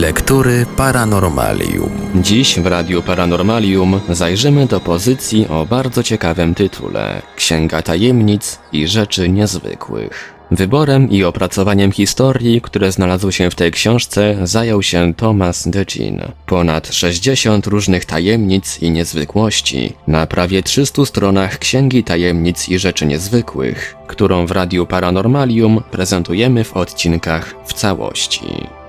Lektury 0.00 0.66
Paranormalium. 0.76 1.90
Dziś 2.14 2.60
w 2.60 2.66
Radiu 2.66 3.02
Paranormalium 3.02 4.00
zajrzymy 4.08 4.66
do 4.66 4.80
pozycji 4.80 5.46
o 5.48 5.66
bardzo 5.66 6.02
ciekawym 6.02 6.54
tytule 6.54 7.22
Księga 7.36 7.82
Tajemnic 7.82 8.58
i 8.72 8.86
Rzeczy 8.86 9.28
Niezwykłych. 9.28 10.34
Wyborem 10.50 11.10
i 11.10 11.24
opracowaniem 11.24 11.92
historii, 11.92 12.60
które 12.60 12.92
znalazły 12.92 13.32
się 13.32 13.50
w 13.50 13.54
tej 13.54 13.70
książce, 13.70 14.36
zajął 14.42 14.82
się 14.82 15.14
Thomas 15.16 15.68
DeGene. 15.68 16.32
Ponad 16.46 16.88
60 16.94 17.66
różnych 17.66 18.04
tajemnic 18.04 18.82
i 18.82 18.90
niezwykłości 18.90 19.92
na 20.06 20.26
prawie 20.26 20.62
300 20.62 21.06
stronach 21.06 21.58
Księgi 21.58 22.04
Tajemnic 22.04 22.68
i 22.68 22.78
Rzeczy 22.78 23.06
Niezwykłych, 23.06 23.96
którą 24.06 24.46
w 24.46 24.50
Radiu 24.50 24.86
Paranormalium 24.86 25.82
prezentujemy 25.90 26.64
w 26.64 26.76
odcinkach 26.76 27.54
w 27.66 27.72
całości. 27.72 28.79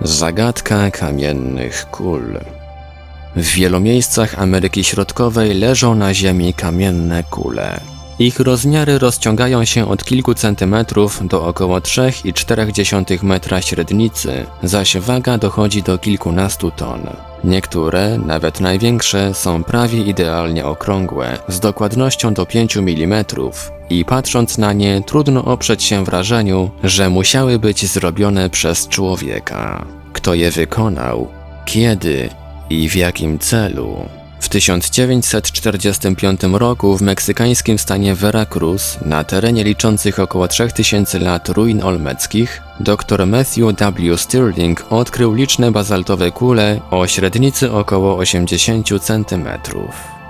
Zagadka 0.00 0.90
kamiennych 0.90 1.86
kul. 1.90 2.40
W 3.36 3.46
wielu 3.54 3.80
miejscach 3.80 4.38
Ameryki 4.38 4.84
Środkowej 4.84 5.54
leżą 5.54 5.94
na 5.94 6.14
ziemi 6.14 6.54
kamienne 6.54 7.22
kule. 7.22 7.93
Ich 8.18 8.40
rozmiary 8.40 8.98
rozciągają 8.98 9.64
się 9.64 9.88
od 9.88 10.04
kilku 10.04 10.34
centymetrów 10.34 11.28
do 11.28 11.46
około 11.46 11.78
3,4 11.78 13.22
metra 13.22 13.62
średnicy, 13.62 14.46
zaś 14.62 14.96
waga 14.96 15.38
dochodzi 15.38 15.82
do 15.82 15.98
kilkunastu 15.98 16.70
ton. 16.70 17.00
Niektóre, 17.44 18.18
nawet 18.18 18.60
największe, 18.60 19.34
są 19.34 19.64
prawie 19.64 20.02
idealnie 20.02 20.66
okrągłe, 20.66 21.38
z 21.48 21.60
dokładnością 21.60 22.34
do 22.34 22.46
5 22.46 22.76
mm 22.76 23.24
i 23.90 24.04
patrząc 24.04 24.58
na 24.58 24.72
nie 24.72 25.02
trudno 25.02 25.44
oprzeć 25.44 25.82
się 25.82 26.04
wrażeniu, 26.04 26.70
że 26.84 27.10
musiały 27.10 27.58
być 27.58 27.86
zrobione 27.86 28.50
przez 28.50 28.88
człowieka. 28.88 29.86
Kto 30.12 30.34
je 30.34 30.50
wykonał? 30.50 31.28
Kiedy? 31.64 32.30
I 32.70 32.88
w 32.88 32.96
jakim 32.96 33.38
celu? 33.38 34.08
W 34.44 34.48
1945 34.48 36.40
roku 36.42 36.96
w 36.96 37.02
meksykańskim 37.02 37.78
stanie 37.78 38.14
Veracruz, 38.14 38.98
na 39.04 39.24
terenie 39.24 39.64
liczących 39.64 40.18
około 40.18 40.48
3000 40.48 41.18
lat 41.18 41.48
ruin 41.48 41.82
olmeckich, 41.82 42.62
dr 42.80 43.26
Matthew 43.26 43.64
W. 43.96 44.18
Stirling 44.18 44.86
odkrył 44.90 45.34
liczne 45.34 45.72
bazaltowe 45.72 46.30
kule 46.30 46.80
o 46.90 47.06
średnicy 47.06 47.72
około 47.72 48.16
80 48.16 48.88
cm. 49.02 49.48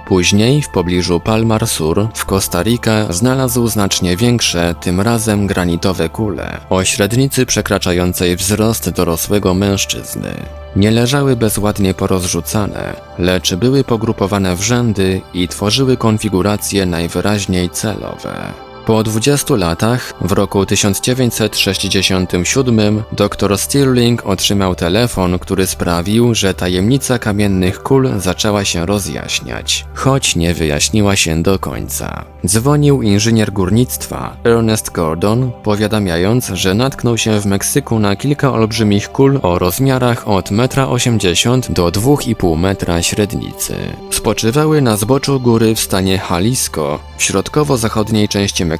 Później 0.07 0.63
w 0.63 0.69
pobliżu 0.69 1.21
Palmar 1.21 1.67
Sur 1.67 2.09
w 2.15 2.25
Costa 2.25 2.63
Rica 2.63 3.13
znalazł 3.13 3.69
znacznie 3.69 4.17
większe, 4.17 4.75
tym 4.81 5.01
razem 5.01 5.47
granitowe 5.47 6.09
kule, 6.09 6.61
o 6.71 6.85
średnicy 6.85 7.47
przekraczającej 7.47 8.37
wzrost 8.37 8.91
dorosłego 8.91 9.55
mężczyzny. 9.55 10.35
Nie 10.77 10.91
leżały 10.91 11.37
bezładnie 11.37 11.95
porozrzucane, 11.95 12.97
lecz 13.19 13.55
były 13.55 13.85
pogrupowane 13.85 14.57
w 14.57 14.63
rzędy 14.63 15.21
i 15.35 15.49
tworzyły 15.49 15.97
konfiguracje 15.97 16.87
najwyraźniej 16.87 17.71
celowe. 17.71 18.53
Po 18.87 19.03
20 19.03 19.57
latach, 19.57 20.15
w 20.21 20.33
roku 20.33 20.67
1967, 20.67 23.03
dr 23.13 23.59
Stirling 23.59 24.27
otrzymał 24.27 24.75
telefon, 24.75 25.39
który 25.39 25.67
sprawił, 25.67 26.35
że 26.35 26.55
tajemnica 26.55 27.19
kamiennych 27.19 27.83
kul 27.83 28.11
zaczęła 28.17 28.65
się 28.65 28.87
rozjaśniać, 28.87 29.87
choć 29.95 30.37
nie 30.37 30.55
wyjaśniła 30.55 31.17
się 31.17 31.43
do 31.43 31.59
końca. 31.59 32.25
Dzwonił 32.47 33.03
inżynier 33.03 33.53
górnictwa 33.53 34.37
Ernest 34.45 34.91
Gordon, 34.91 35.53
powiadamiając, 35.63 36.49
że 36.49 36.75
natknął 36.75 37.19
się 37.19 37.41
w 37.41 37.47
Meksyku 37.47 37.99
na 37.99 38.17
kilka 38.17 38.53
olbrzymich 38.53 39.09
kul 39.09 39.39
o 39.43 39.59
rozmiarach 39.59 40.29
od 40.29 40.51
1,80 40.51 41.55
m 41.55 41.61
do 41.75 41.89
2,5 41.89 42.59
metra 42.59 43.03
średnicy. 43.03 43.75
Spoczywały 44.11 44.83
na 44.83 44.97
zboczu 44.97 45.41
góry 45.41 45.75
w 45.75 45.81
stanie 45.81 46.21
Jalisco, 46.31 46.99
w 47.17 47.23
środkowo-zachodniej 47.23 48.29
części 48.29 48.65
Meksyku, 48.65 48.74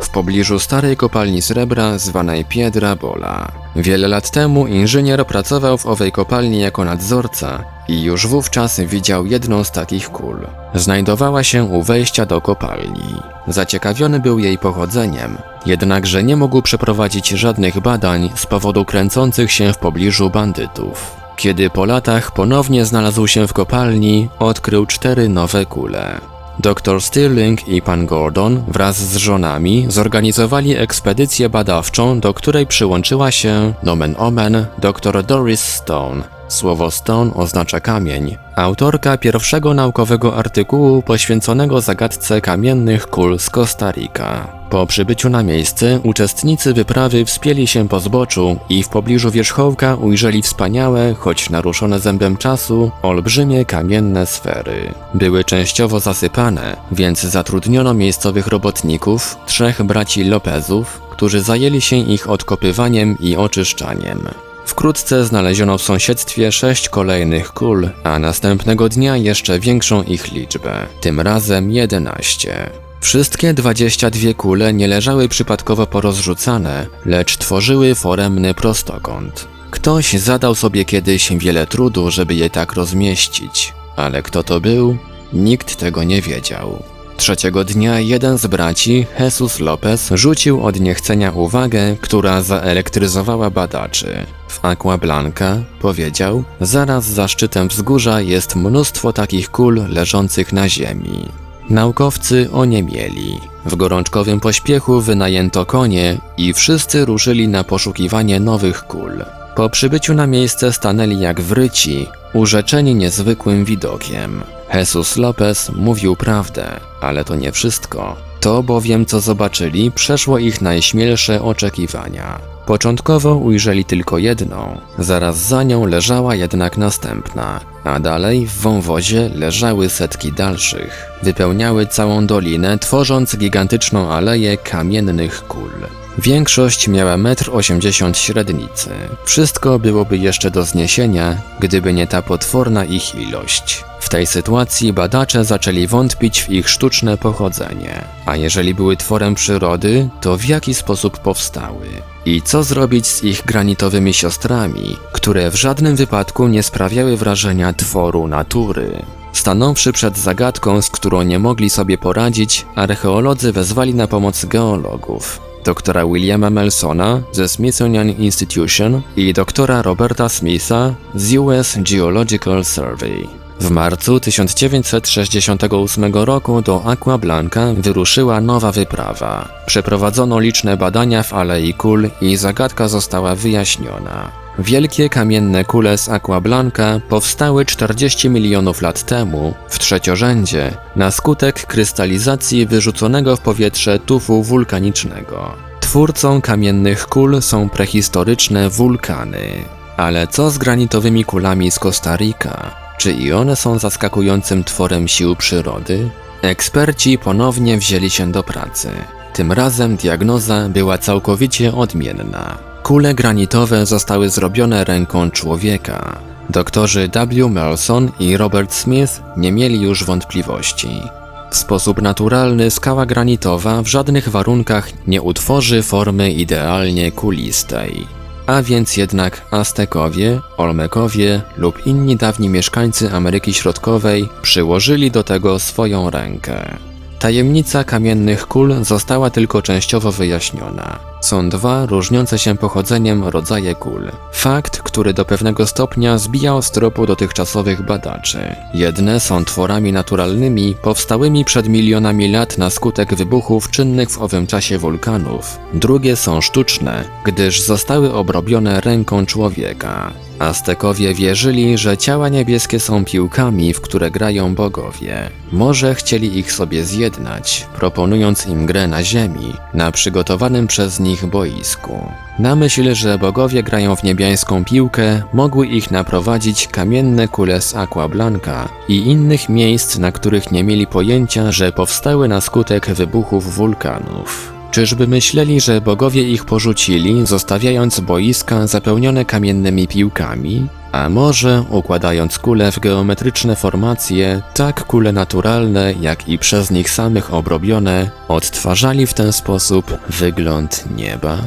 w 0.00 0.08
pobliżu 0.08 0.58
starej 0.58 0.96
kopalni 0.96 1.42
srebra 1.42 1.98
zwanej 1.98 2.44
Piedra 2.44 2.96
Bola. 2.96 3.52
Wiele 3.76 4.08
lat 4.08 4.30
temu 4.30 4.66
inżynier 4.66 5.26
pracował 5.26 5.78
w 5.78 5.86
owej 5.86 6.12
kopalni 6.12 6.60
jako 6.60 6.84
nadzorca 6.84 7.64
i 7.88 8.02
już 8.02 8.26
wówczas 8.26 8.80
widział 8.80 9.26
jedną 9.26 9.64
z 9.64 9.70
takich 9.70 10.10
kul. 10.10 10.46
Znajdowała 10.74 11.42
się 11.42 11.64
u 11.64 11.82
wejścia 11.82 12.26
do 12.26 12.40
kopalni. 12.40 13.14
Zaciekawiony 13.48 14.20
był 14.20 14.38
jej 14.38 14.58
pochodzeniem, 14.58 15.38
jednakże 15.66 16.22
nie 16.22 16.36
mógł 16.36 16.62
przeprowadzić 16.62 17.28
żadnych 17.28 17.80
badań 17.80 18.30
z 18.34 18.46
powodu 18.46 18.84
kręcących 18.84 19.52
się 19.52 19.72
w 19.72 19.78
pobliżu 19.78 20.30
bandytów. 20.30 21.16
Kiedy 21.36 21.70
po 21.70 21.84
latach 21.84 22.32
ponownie 22.32 22.84
znalazł 22.84 23.26
się 23.26 23.46
w 23.46 23.52
kopalni, 23.52 24.28
odkrył 24.38 24.86
cztery 24.86 25.28
nowe 25.28 25.66
kule. 25.66 26.37
Dr 26.60 27.00
Stirling 27.00 27.68
i 27.68 27.82
pan 27.82 28.06
Gordon 28.06 28.64
wraz 28.68 28.96
z 28.96 29.16
żonami 29.16 29.86
zorganizowali 29.88 30.76
ekspedycję 30.76 31.48
badawczą, 31.48 32.20
do 32.20 32.34
której 32.34 32.66
przyłączyła 32.66 33.30
się 33.30 33.74
nomen 33.82 34.14
omen 34.18 34.66
dr 34.78 35.24
Doris 35.24 35.60
Stone, 35.60 36.37
Słowo 36.48 36.90
stone 36.90 37.34
oznacza 37.34 37.80
kamień. 37.80 38.36
Autorka 38.56 39.18
pierwszego 39.18 39.74
naukowego 39.74 40.36
artykułu 40.36 41.02
poświęconego 41.02 41.80
zagadce 41.80 42.40
kamiennych 42.40 43.06
kul 43.06 43.38
z 43.38 43.50
Costa 43.50 43.90
Rica. 43.90 44.58
Po 44.70 44.86
przybyciu 44.86 45.28
na 45.28 45.42
miejsce 45.42 46.00
uczestnicy 46.02 46.74
wyprawy 46.74 47.24
wspięli 47.24 47.66
się 47.66 47.88
po 47.88 48.00
zboczu 48.00 48.56
i 48.68 48.82
w 48.82 48.88
pobliżu 48.88 49.30
wierzchołka 49.30 49.94
ujrzeli 49.94 50.42
wspaniałe, 50.42 51.14
choć 51.14 51.50
naruszone 51.50 52.00
zębem 52.00 52.36
czasu, 52.36 52.90
olbrzymie 53.02 53.64
kamienne 53.64 54.26
sfery. 54.26 54.94
Były 55.14 55.44
częściowo 55.44 56.00
zasypane, 56.00 56.76
więc 56.92 57.20
zatrudniono 57.20 57.94
miejscowych 57.94 58.46
robotników, 58.46 59.36
trzech 59.46 59.82
braci 59.82 60.24
Lopezów, 60.24 61.00
którzy 61.10 61.40
zajęli 61.40 61.80
się 61.80 61.96
ich 61.96 62.30
odkopywaniem 62.30 63.16
i 63.20 63.36
oczyszczaniem. 63.36 64.28
Wkrótce 64.68 65.24
znaleziono 65.24 65.78
w 65.78 65.82
sąsiedztwie 65.82 66.52
sześć 66.52 66.88
kolejnych 66.88 67.52
kul, 67.52 67.90
a 68.04 68.18
następnego 68.18 68.88
dnia 68.88 69.16
jeszcze 69.16 69.60
większą 69.60 70.02
ich 70.02 70.32
liczbę, 70.32 70.86
tym 71.00 71.20
razem 71.20 71.70
11. 71.70 72.70
Wszystkie 73.00 73.54
22 73.54 74.34
kule 74.34 74.72
nie 74.72 74.88
leżały 74.88 75.28
przypadkowo 75.28 75.86
porozrzucane, 75.86 76.86
lecz 77.06 77.36
tworzyły 77.36 77.94
foremny 77.94 78.54
prostokąt. 78.54 79.48
Ktoś 79.70 80.12
zadał 80.12 80.54
sobie 80.54 80.84
kiedyś 80.84 81.32
wiele 81.32 81.66
trudu, 81.66 82.10
żeby 82.10 82.34
je 82.34 82.50
tak 82.50 82.72
rozmieścić, 82.72 83.74
ale 83.96 84.22
kto 84.22 84.42
to 84.42 84.60
był? 84.60 84.96
Nikt 85.32 85.76
tego 85.76 86.04
nie 86.04 86.22
wiedział. 86.22 86.82
Trzeciego 87.18 87.64
dnia 87.64 88.00
jeden 88.00 88.38
z 88.38 88.46
braci, 88.46 89.06
Jesus 89.20 89.60
Lopez, 89.60 90.10
rzucił 90.14 90.64
od 90.64 90.80
niechcenia 90.80 91.32
uwagę, 91.32 91.96
która 92.00 92.42
zaelektryzowała 92.42 93.50
badaczy. 93.50 94.26
W 94.48 94.64
Aqua 94.64 94.98
Blanca, 94.98 95.56
powiedział, 95.80 96.44
zaraz 96.60 97.04
za 97.04 97.28
szczytem 97.28 97.68
wzgórza 97.68 98.20
jest 98.20 98.56
mnóstwo 98.56 99.12
takich 99.12 99.50
kul 99.50 99.80
leżących 99.88 100.52
na 100.52 100.68
ziemi. 100.68 101.28
Naukowcy 101.70 102.48
oniemieli. 102.52 103.40
W 103.66 103.76
gorączkowym 103.76 104.40
pośpiechu 104.40 105.00
wynajęto 105.00 105.66
konie 105.66 106.18
i 106.36 106.52
wszyscy 106.52 107.04
ruszyli 107.04 107.48
na 107.48 107.64
poszukiwanie 107.64 108.40
nowych 108.40 108.82
kul. 108.82 109.24
Po 109.58 109.70
przybyciu 109.70 110.14
na 110.14 110.26
miejsce 110.26 110.72
stanęli 110.72 111.20
jak 111.20 111.40
wryci, 111.40 112.06
urzeczeni 112.32 112.94
niezwykłym 112.94 113.64
widokiem. 113.64 114.42
Jesus 114.74 115.16
Lopez 115.16 115.70
mówił 115.76 116.16
prawdę, 116.16 116.80
ale 117.00 117.24
to 117.24 117.36
nie 117.36 117.52
wszystko. 117.52 118.16
To 118.40 118.62
bowiem, 118.62 119.06
co 119.06 119.20
zobaczyli, 119.20 119.90
przeszło 119.90 120.38
ich 120.38 120.60
najśmielsze 120.60 121.42
oczekiwania. 121.42 122.40
Początkowo 122.66 123.34
ujrzeli 123.34 123.84
tylko 123.84 124.18
jedną, 124.18 124.80
zaraz 124.98 125.36
za 125.38 125.62
nią 125.62 125.86
leżała 125.86 126.34
jednak 126.34 126.76
następna, 126.76 127.60
a 127.84 128.00
dalej 128.00 128.46
w 128.46 128.60
wąwozie 128.60 129.30
leżały 129.34 129.88
setki 129.88 130.32
dalszych. 130.32 131.06
Wypełniały 131.22 131.86
całą 131.86 132.26
dolinę, 132.26 132.78
tworząc 132.78 133.36
gigantyczną 133.36 134.12
aleję 134.12 134.56
kamiennych 134.56 135.46
kul. 135.46 135.70
Większość 136.18 136.88
miała 136.88 137.16
1,80 137.16 138.06
m 138.06 138.14
średnicy. 138.14 138.90
Wszystko 139.24 139.78
byłoby 139.78 140.18
jeszcze 140.18 140.50
do 140.50 140.64
zniesienia, 140.64 141.36
gdyby 141.60 141.92
nie 141.92 142.06
ta 142.06 142.22
potworna 142.22 142.84
ich 142.84 143.14
ilość. 143.14 143.84
W 144.00 144.08
tej 144.08 144.26
sytuacji 144.26 144.92
badacze 144.92 145.44
zaczęli 145.44 145.86
wątpić 145.86 146.42
w 146.42 146.50
ich 146.50 146.68
sztuczne 146.68 147.18
pochodzenie. 147.18 148.04
A 148.26 148.36
jeżeli 148.36 148.74
były 148.74 148.96
tworem 148.96 149.34
przyrody, 149.34 150.08
to 150.20 150.36
w 150.36 150.44
jaki 150.44 150.74
sposób 150.74 151.18
powstały? 151.18 151.86
I 152.26 152.42
co 152.42 152.62
zrobić 152.62 153.06
z 153.06 153.24
ich 153.24 153.44
granitowymi 153.44 154.14
siostrami, 154.14 154.96
które 155.12 155.50
w 155.50 155.54
żadnym 155.54 155.96
wypadku 155.96 156.48
nie 156.48 156.62
sprawiały 156.62 157.16
wrażenia 157.16 157.72
tworu 157.72 158.28
natury? 158.28 159.02
Stanąwszy 159.32 159.92
przed 159.92 160.18
zagadką, 160.18 160.82
z 160.82 160.90
którą 160.90 161.22
nie 161.22 161.38
mogli 161.38 161.70
sobie 161.70 161.98
poradzić, 161.98 162.66
archeolodzy 162.74 163.52
wezwali 163.52 163.94
na 163.94 164.06
pomoc 164.06 164.44
geologów. 164.44 165.47
Doktora 165.68 166.04
Williama 166.06 166.50
Melsona 166.50 167.20
ze 167.32 167.48
Smithsonian 167.48 168.10
Institution 168.10 169.02
i 169.16 169.32
doktora 169.32 169.82
Roberta 169.82 170.28
Smitha 170.28 170.94
z 171.14 171.38
US 171.38 171.76
Geological 171.78 172.64
Survey. 172.64 173.26
W 173.60 173.70
marcu 173.70 174.20
1968 174.20 176.14
roku 176.14 176.62
do 176.62 176.82
Aqua 176.84 177.18
Blanca 177.18 177.74
wyruszyła 177.74 178.40
nowa 178.40 178.72
wyprawa. 178.72 179.48
Przeprowadzono 179.66 180.38
liczne 180.38 180.76
badania 180.76 181.22
w 181.22 181.32
Alei 181.32 181.74
Kul 181.74 182.10
i 182.20 182.36
zagadka 182.36 182.88
została 182.88 183.34
wyjaśniona. 183.34 184.47
Wielkie 184.58 185.08
kamienne 185.08 185.64
kule 185.64 185.98
z 185.98 186.08
Aqua 186.08 186.40
Blanca 186.40 187.00
powstały 187.08 187.64
40 187.64 188.30
milionów 188.30 188.82
lat 188.82 189.02
temu 189.02 189.54
w 189.68 189.78
trzeciorzędzie 189.78 190.74
na 190.96 191.10
skutek 191.10 191.66
krystalizacji 191.66 192.66
wyrzuconego 192.66 193.36
w 193.36 193.40
powietrze 193.40 193.98
tufu 193.98 194.42
wulkanicznego. 194.42 195.56
Twórcą 195.80 196.40
kamiennych 196.40 197.06
kul 197.06 197.42
są 197.42 197.68
prehistoryczne 197.68 198.68
wulkany. 198.68 199.64
Ale 199.96 200.26
co 200.26 200.50
z 200.50 200.58
granitowymi 200.58 201.24
kulami 201.24 201.70
z 201.70 201.78
Kostarika? 201.78 202.70
Czy 202.98 203.12
i 203.12 203.32
one 203.32 203.56
są 203.56 203.78
zaskakującym 203.78 204.64
tworem 204.64 205.08
sił 205.08 205.36
przyrody? 205.36 206.10
Eksperci 206.42 207.18
ponownie 207.18 207.78
wzięli 207.78 208.10
się 208.10 208.32
do 208.32 208.42
pracy. 208.42 208.90
Tym 209.32 209.52
razem 209.52 209.96
diagnoza 209.96 210.68
była 210.68 210.98
całkowicie 210.98 211.74
odmienna. 211.74 212.67
Kule 212.88 213.14
granitowe 213.14 213.86
zostały 213.86 214.28
zrobione 214.28 214.84
ręką 214.84 215.30
człowieka. 215.30 216.18
Doktorzy 216.50 217.10
W. 217.30 217.48
Melson 217.48 218.10
i 218.20 218.36
Robert 218.36 218.74
Smith 218.74 219.22
nie 219.36 219.52
mieli 219.52 219.80
już 219.80 220.04
wątpliwości. 220.04 221.02
W 221.50 221.56
sposób 221.56 222.02
naturalny 222.02 222.70
skała 222.70 223.06
granitowa 223.06 223.82
w 223.82 223.86
żadnych 223.86 224.28
warunkach 224.28 225.06
nie 225.06 225.22
utworzy 225.22 225.82
formy 225.82 226.32
idealnie 226.32 227.12
kulistej 227.12 228.06
a 228.46 228.62
więc 228.62 228.96
jednak 228.96 229.46
Aztekowie, 229.50 230.40
Olmekowie 230.56 231.42
lub 231.56 231.86
inni 231.86 232.16
dawni 232.16 232.48
mieszkańcy 232.48 233.12
Ameryki 233.12 233.54
Środkowej 233.54 234.28
przyłożyli 234.42 235.10
do 235.10 235.24
tego 235.24 235.58
swoją 235.58 236.10
rękę. 236.10 236.76
Tajemnica 237.18 237.84
kamiennych 237.84 238.46
kul 238.46 238.84
została 238.84 239.30
tylko 239.30 239.62
częściowo 239.62 240.12
wyjaśniona. 240.12 240.98
Są 241.20 241.48
dwa 241.48 241.86
różniące 241.86 242.38
się 242.38 242.56
pochodzeniem 242.56 243.24
rodzaje 243.24 243.74
kul. 243.74 244.10
Fakt, 244.32 244.82
który 244.82 245.12
do 245.14 245.24
pewnego 245.24 245.66
stopnia 245.66 246.18
zbijał 246.18 246.62
z 246.62 246.70
tropu 246.70 247.06
dotychczasowych 247.06 247.82
badaczy. 247.86 248.56
Jedne 248.74 249.20
są 249.20 249.44
tworami 249.44 249.92
naturalnymi, 249.92 250.74
powstałymi 250.82 251.44
przed 251.44 251.68
milionami 251.68 252.32
lat 252.32 252.58
na 252.58 252.70
skutek 252.70 253.14
wybuchów 253.14 253.70
czynnych 253.70 254.10
w 254.10 254.22
owym 254.22 254.46
czasie 254.46 254.78
wulkanów. 254.78 255.58
Drugie 255.74 256.16
są 256.16 256.40
sztuczne, 256.40 257.04
gdyż 257.24 257.60
zostały 257.60 258.14
obrobione 258.14 258.80
ręką 258.80 259.26
człowieka. 259.26 260.12
Aztekowie 260.38 261.14
wierzyli, 261.14 261.78
że 261.78 261.96
ciała 261.96 262.28
niebieskie 262.28 262.80
są 262.80 263.04
piłkami, 263.04 263.74
w 263.74 263.80
które 263.80 264.10
grają 264.10 264.54
bogowie. 264.54 265.30
Może 265.52 265.94
chcieli 265.94 266.38
ich 266.38 266.52
sobie 266.52 266.84
zjednać, 266.84 267.66
proponując 267.76 268.46
im 268.46 268.66
grę 268.66 268.86
na 268.86 269.02
ziemi, 269.02 269.52
na 269.74 269.92
przygotowanym 269.92 270.66
przez 270.66 271.00
nich 271.00 271.26
boisku. 271.26 272.12
Na 272.38 272.56
myśl, 272.56 272.94
że 272.94 273.18
bogowie 273.18 273.62
grają 273.62 273.96
w 273.96 274.02
niebiańską 274.02 274.64
piłkę, 274.64 275.22
mogły 275.32 275.66
ich 275.66 275.90
naprowadzić 275.90 276.68
kamienne 276.68 277.28
kule 277.28 277.60
z 277.60 277.76
Aqua 277.76 278.08
Blanca 278.08 278.68
i 278.88 278.96
innych 278.96 279.48
miejsc, 279.48 279.98
na 279.98 280.12
których 280.12 280.52
nie 280.52 280.64
mieli 280.64 280.86
pojęcia, 280.86 281.52
że 281.52 281.72
powstały 281.72 282.28
na 282.28 282.40
skutek 282.40 282.90
wybuchów 282.90 283.54
wulkanów. 283.54 284.57
Czyżby 284.70 285.06
myśleli, 285.06 285.60
że 285.60 285.80
bogowie 285.80 286.22
ich 286.22 286.44
porzucili, 286.44 287.26
zostawiając 287.26 288.00
boiska 288.00 288.66
zapełnione 288.66 289.24
kamiennymi 289.24 289.88
piłkami? 289.88 290.68
A 290.92 291.08
może, 291.08 291.64
układając 291.70 292.38
kule 292.38 292.72
w 292.72 292.78
geometryczne 292.78 293.56
formacje, 293.56 294.42
tak 294.54 294.84
kule 294.84 295.12
naturalne, 295.12 295.94
jak 296.00 296.28
i 296.28 296.38
przez 296.38 296.70
nich 296.70 296.90
samych 296.90 297.34
obrobione, 297.34 298.10
odtwarzali 298.28 299.06
w 299.06 299.14
ten 299.14 299.32
sposób 299.32 299.98
wygląd 300.08 300.84
nieba? 300.96 301.38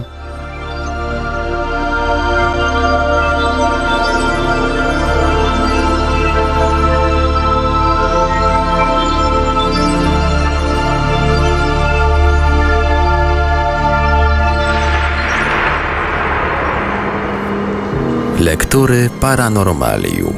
Lektury 18.41 19.09
Paranormalium. 19.21 20.33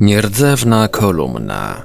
Nierdzewna 0.00 0.88
kolumna 0.88 1.82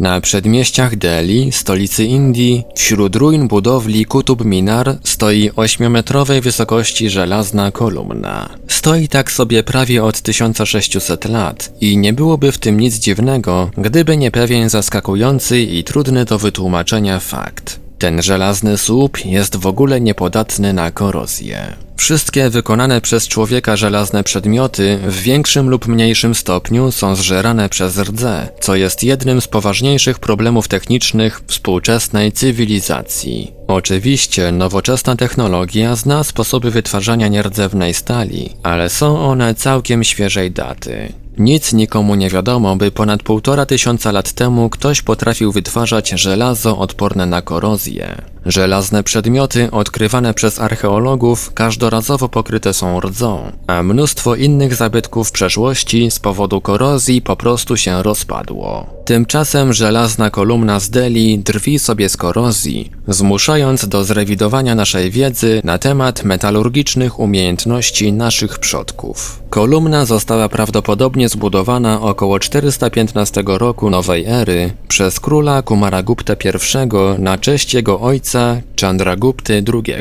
na 0.00 0.20
przedmieściach 0.20 0.96
Delhi, 0.96 1.52
stolicy 1.52 2.04
Indii, 2.04 2.64
wśród 2.74 3.16
ruin 3.16 3.48
budowli 3.48 4.04
Kutub 4.04 4.44
Minar 4.44 4.98
stoi 5.04 5.50
ośmiometrowej 5.56 6.40
wysokości 6.40 7.10
żelazna 7.10 7.70
kolumna. 7.70 8.48
Stoi 8.68 9.08
tak 9.08 9.32
sobie 9.32 9.62
prawie 9.62 10.04
od 10.04 10.20
1600 10.20 11.24
lat 11.24 11.72
i 11.80 11.96
nie 11.98 12.12
byłoby 12.12 12.52
w 12.52 12.58
tym 12.58 12.80
nic 12.80 12.94
dziwnego, 12.94 13.70
gdyby 13.76 14.16
nie 14.16 14.30
pewien 14.30 14.68
zaskakujący 14.68 15.60
i 15.60 15.84
trudny 15.84 16.24
do 16.24 16.38
wytłumaczenia 16.38 17.20
fakt. 17.20 17.80
Ten 17.98 18.22
żelazny 18.22 18.78
słup 18.78 19.24
jest 19.24 19.56
w 19.56 19.66
ogóle 19.66 20.00
niepodatny 20.00 20.72
na 20.72 20.90
korozję. 20.90 21.87
Wszystkie 21.98 22.50
wykonane 22.50 23.00
przez 23.00 23.28
człowieka 23.28 23.76
żelazne 23.76 24.24
przedmioty 24.24 24.98
w 25.02 25.22
większym 25.22 25.68
lub 25.68 25.88
mniejszym 25.88 26.34
stopniu 26.34 26.92
są 26.92 27.16
zżerane 27.16 27.68
przez 27.68 27.98
rdze, 27.98 28.48
co 28.60 28.76
jest 28.76 29.04
jednym 29.04 29.40
z 29.40 29.48
poważniejszych 29.48 30.18
problemów 30.18 30.68
technicznych 30.68 31.40
współczesnej 31.46 32.32
cywilizacji. 32.32 33.52
Oczywiście 33.68 34.52
nowoczesna 34.52 35.16
technologia 35.16 35.96
zna 35.96 36.24
sposoby 36.24 36.70
wytwarzania 36.70 37.28
nierdzewnej 37.28 37.94
stali, 37.94 38.50
ale 38.62 38.88
są 38.88 39.20
one 39.20 39.54
całkiem 39.54 40.04
świeżej 40.04 40.50
daty. 40.50 41.12
Nic 41.38 41.72
nikomu 41.72 42.14
nie 42.14 42.30
wiadomo, 42.30 42.76
by 42.76 42.90
ponad 42.90 43.22
półtora 43.22 43.66
tysiąca 43.66 44.12
lat 44.12 44.32
temu 44.32 44.70
ktoś 44.70 45.02
potrafił 45.02 45.52
wytwarzać 45.52 46.10
żelazo 46.10 46.78
odporne 46.78 47.26
na 47.26 47.42
korozję. 47.42 48.22
Żelazne 48.46 49.02
przedmioty 49.02 49.70
odkrywane 49.70 50.34
przez 50.34 50.60
archeologów 50.60 51.52
każdorazowo 51.54 52.28
pokryte 52.28 52.74
są 52.74 53.00
rdzą, 53.00 53.52
a 53.66 53.82
mnóstwo 53.82 54.34
innych 54.34 54.74
zabytków 54.74 55.32
przeszłości 55.32 56.10
z 56.10 56.18
powodu 56.18 56.60
korozji 56.60 57.22
po 57.22 57.36
prostu 57.36 57.76
się 57.76 58.02
rozpadło. 58.02 58.86
Tymczasem 59.04 59.72
żelazna 59.72 60.30
kolumna 60.30 60.80
z 60.80 60.90
Delhi 60.90 61.38
drwi 61.38 61.78
sobie 61.78 62.08
z 62.08 62.16
korozji, 62.16 62.90
zmuszając 63.08 63.88
do 63.88 64.04
zrewidowania 64.04 64.74
naszej 64.74 65.10
wiedzy 65.10 65.60
na 65.64 65.78
temat 65.78 66.24
metalurgicznych 66.24 67.20
umiejętności 67.20 68.12
naszych 68.12 68.58
przodków. 68.58 69.42
Kolumna 69.50 70.04
została 70.04 70.48
prawdopodobnie 70.48 71.27
zbudowana 71.28 72.00
około 72.00 72.38
415 72.38 73.42
roku 73.46 73.90
nowej 73.90 74.24
ery 74.26 74.70
przez 74.88 75.20
króla 75.20 75.62
Kumaragupta 75.62 76.32
I 76.32 77.22
na 77.22 77.38
cześć 77.38 77.74
jego 77.74 78.00
ojca 78.00 78.60
Chandragupty 78.80 79.64
II. 79.74 79.94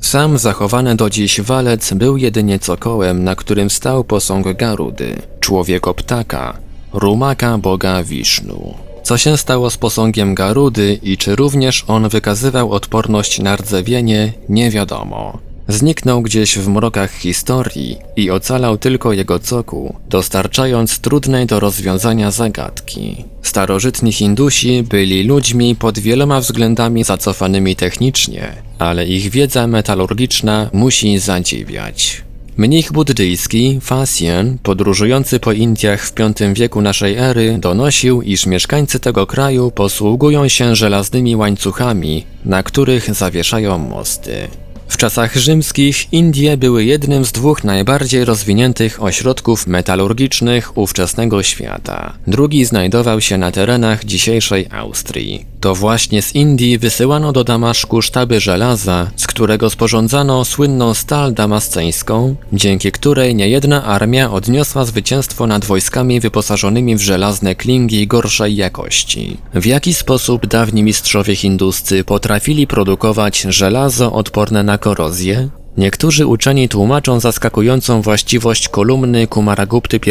Sam 0.00 0.38
zachowany 0.38 0.96
do 0.96 1.10
dziś 1.10 1.40
walec 1.40 1.92
był 1.94 2.16
jedynie 2.16 2.58
cokołem, 2.58 3.24
na 3.24 3.34
którym 3.34 3.70
stał 3.70 4.04
posąg 4.04 4.56
Garudy, 4.56 5.16
człowieko-ptaka, 5.40 6.56
rumaka 6.92 7.58
boga 7.58 8.02
Wisznu. 8.02 8.74
Co 9.02 9.18
się 9.18 9.36
stało 9.36 9.70
z 9.70 9.76
posągiem 9.76 10.34
Garudy 10.34 10.98
i 11.02 11.16
czy 11.16 11.36
również 11.36 11.84
on 11.88 12.08
wykazywał 12.08 12.72
odporność 12.72 13.38
na 13.38 13.56
rdzewienie, 13.56 14.32
nie 14.48 14.70
wiadomo. 14.70 15.47
Zniknął 15.68 16.22
gdzieś 16.22 16.58
w 16.58 16.68
mrokach 16.68 17.12
historii 17.12 17.96
i 18.16 18.30
ocalał 18.30 18.78
tylko 18.78 19.12
jego 19.12 19.38
cokół, 19.38 19.94
dostarczając 20.08 20.98
trudnej 20.98 21.46
do 21.46 21.60
rozwiązania 21.60 22.30
zagadki. 22.30 23.24
Starożytni 23.42 24.12
Hindusi 24.12 24.82
byli 24.82 25.24
ludźmi 25.24 25.76
pod 25.76 25.98
wieloma 25.98 26.40
względami 26.40 27.04
zacofanymi 27.04 27.76
technicznie, 27.76 28.52
ale 28.78 29.06
ich 29.06 29.30
wiedza 29.30 29.66
metalurgiczna 29.66 30.70
musi 30.72 31.18
zadziwiać. 31.18 32.22
Mnich 32.56 32.92
buddyjski, 32.92 33.78
Fasien, 33.82 34.58
podróżujący 34.62 35.40
po 35.40 35.52
Indiach 35.52 36.06
w 36.06 36.14
V 36.14 36.54
wieku 36.54 36.80
naszej 36.80 37.16
ery, 37.16 37.58
donosił, 37.58 38.22
iż 38.22 38.46
mieszkańcy 38.46 39.00
tego 39.00 39.26
kraju 39.26 39.70
posługują 39.70 40.48
się 40.48 40.76
żelaznymi 40.76 41.36
łańcuchami, 41.36 42.24
na 42.44 42.62
których 42.62 43.14
zawieszają 43.14 43.78
mosty. 43.78 44.48
W 44.88 44.96
czasach 44.96 45.36
rzymskich 45.36 46.12
Indie 46.12 46.56
były 46.56 46.84
jednym 46.84 47.24
z 47.24 47.32
dwóch 47.32 47.64
najbardziej 47.64 48.24
rozwiniętych 48.24 49.02
ośrodków 49.02 49.66
metalurgicznych 49.66 50.78
ówczesnego 50.78 51.42
świata. 51.42 52.12
Drugi 52.26 52.64
znajdował 52.64 53.20
się 53.20 53.38
na 53.38 53.52
terenach 53.52 54.04
dzisiejszej 54.04 54.68
Austrii. 54.70 55.46
To 55.60 55.74
właśnie 55.74 56.22
z 56.22 56.34
Indii 56.34 56.78
wysyłano 56.78 57.32
do 57.32 57.44
Damaszku 57.44 58.02
sztaby 58.02 58.40
żelaza, 58.40 59.10
z 59.16 59.26
którego 59.26 59.70
sporządzano 59.70 60.44
słynną 60.44 60.94
stal 60.94 61.34
damasceńską, 61.34 62.36
dzięki 62.52 62.92
której 62.92 63.34
niejedna 63.34 63.84
armia 63.84 64.30
odniosła 64.30 64.84
zwycięstwo 64.84 65.46
nad 65.46 65.64
wojskami 65.64 66.20
wyposażonymi 66.20 66.96
w 66.96 67.00
żelazne 67.00 67.54
klingi 67.54 68.06
gorszej 68.06 68.56
jakości. 68.56 69.36
W 69.54 69.66
jaki 69.66 69.94
sposób 69.94 70.46
dawni 70.46 70.82
mistrzowie 70.82 71.36
hinduscy 71.36 72.04
potrafili 72.04 72.66
produkować 72.66 73.40
żelazo 73.40 74.12
odporne 74.12 74.62
na 74.62 74.78
korozję? 74.78 75.48
Niektórzy 75.78 76.26
uczeni 76.26 76.68
tłumaczą 76.68 77.20
zaskakującą 77.20 78.02
właściwość 78.02 78.68
kolumny 78.68 79.26
Kumaragupty 79.26 79.96
I 79.96 80.10